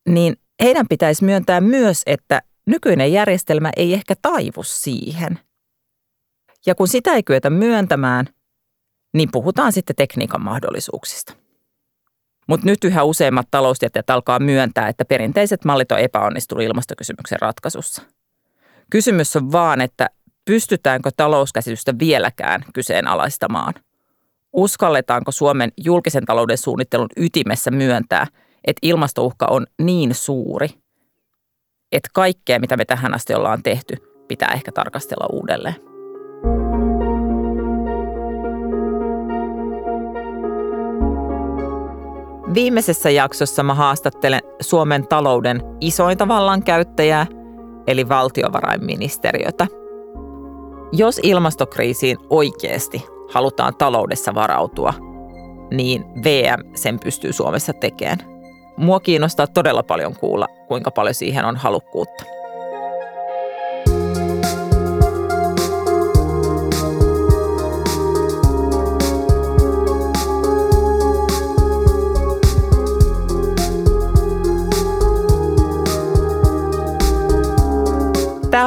niin 0.09 0.35
heidän 0.63 0.87
pitäisi 0.87 1.25
myöntää 1.25 1.61
myös, 1.61 2.01
että 2.05 2.41
nykyinen 2.65 3.13
järjestelmä 3.13 3.71
ei 3.77 3.93
ehkä 3.93 4.15
taivu 4.21 4.63
siihen. 4.63 5.39
Ja 6.65 6.75
kun 6.75 6.87
sitä 6.87 7.13
ei 7.13 7.23
kyetä 7.23 7.49
myöntämään, 7.49 8.29
niin 9.17 9.29
puhutaan 9.31 9.73
sitten 9.73 9.95
tekniikan 9.95 10.41
mahdollisuuksista. 10.41 11.33
Mutta 12.47 12.65
nyt 12.65 12.83
yhä 12.83 13.03
useimmat 13.03 13.47
taloustieteet 13.51 14.09
alkaa 14.09 14.39
myöntää, 14.39 14.87
että 14.87 15.05
perinteiset 15.05 15.65
mallit 15.65 15.91
on 15.91 15.99
epäonnistunut 15.99 16.63
ilmastokysymyksen 16.63 17.39
ratkaisussa. 17.41 18.01
Kysymys 18.89 19.35
on 19.35 19.51
vaan, 19.51 19.81
että 19.81 20.09
pystytäänkö 20.45 21.09
talouskäsitystä 21.17 21.93
vieläkään 21.99 22.63
kyseenalaistamaan? 22.73 23.73
Uskalletaanko 24.53 25.31
Suomen 25.31 25.71
julkisen 25.77 26.25
talouden 26.25 26.57
suunnittelun 26.57 27.09
ytimessä 27.17 27.71
myöntää, 27.71 28.27
että 28.67 28.79
ilmastouhka 28.81 29.45
on 29.49 29.65
niin 29.81 30.15
suuri, 30.15 30.69
että 31.91 32.09
kaikkea, 32.13 32.59
mitä 32.59 32.77
me 32.77 32.85
tähän 32.85 33.13
asti 33.13 33.33
ollaan 33.33 33.63
tehty, 33.63 33.95
pitää 34.27 34.51
ehkä 34.53 34.71
tarkastella 34.71 35.27
uudelleen. 35.31 35.96
Viimeisessä 42.57 43.09
jaksossa 43.09 43.63
mä 43.63 43.73
haastattelen 43.73 44.41
Suomen 44.61 45.07
talouden 45.07 45.61
isointa 45.81 46.27
vallankäyttäjää, 46.27 47.27
eli 47.87 48.09
valtiovarainministeriötä. 48.09 49.67
Jos 50.91 51.19
ilmastokriisiin 51.23 52.17
oikeasti 52.29 53.05
halutaan 53.31 53.75
taloudessa 53.75 54.35
varautua, 54.35 54.93
niin 55.71 56.05
VM 56.23 56.75
sen 56.75 56.99
pystyy 56.99 57.33
Suomessa 57.33 57.73
tekemään. 57.73 58.19
Mua 58.77 58.99
kiinnostaa 58.99 59.47
todella 59.47 59.83
paljon 59.83 60.15
kuulla, 60.15 60.47
kuinka 60.67 60.91
paljon 60.91 61.15
siihen 61.15 61.45
on 61.45 61.55
halukkuutta. 61.55 62.23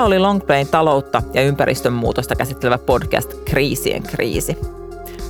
Tämä 0.00 0.06
oli 0.06 0.18
Longplayn 0.18 0.68
taloutta 0.68 1.22
ja 1.32 1.42
ympäristön 1.42 1.92
muutosta 1.92 2.36
käsittelevä 2.36 2.78
podcast 2.78 3.34
Kriisien 3.44 4.02
kriisi. 4.02 4.56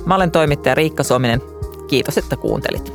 Mä 0.05 0.15
olen 0.15 0.31
toimittaja 0.31 0.75
Riikka 0.75 1.03
Suominen. 1.03 1.41
Kiitos, 1.87 2.17
että 2.17 2.35
kuuntelit. 2.35 2.93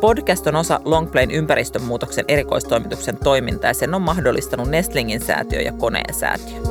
Podcast 0.00 0.46
on 0.46 0.56
osa 0.56 0.80
Longplayn 0.84 1.30
ympäristönmuutoksen 1.30 2.24
erikoistoimituksen 2.28 3.16
toimintaa 3.16 3.70
ja 3.70 3.74
sen 3.74 3.94
on 3.94 4.02
mahdollistanut 4.02 4.68
Nestlingin 4.68 5.20
säätiö 5.20 5.60
ja 5.60 5.72
Koneen 5.72 6.14
säätiö. 6.14 6.67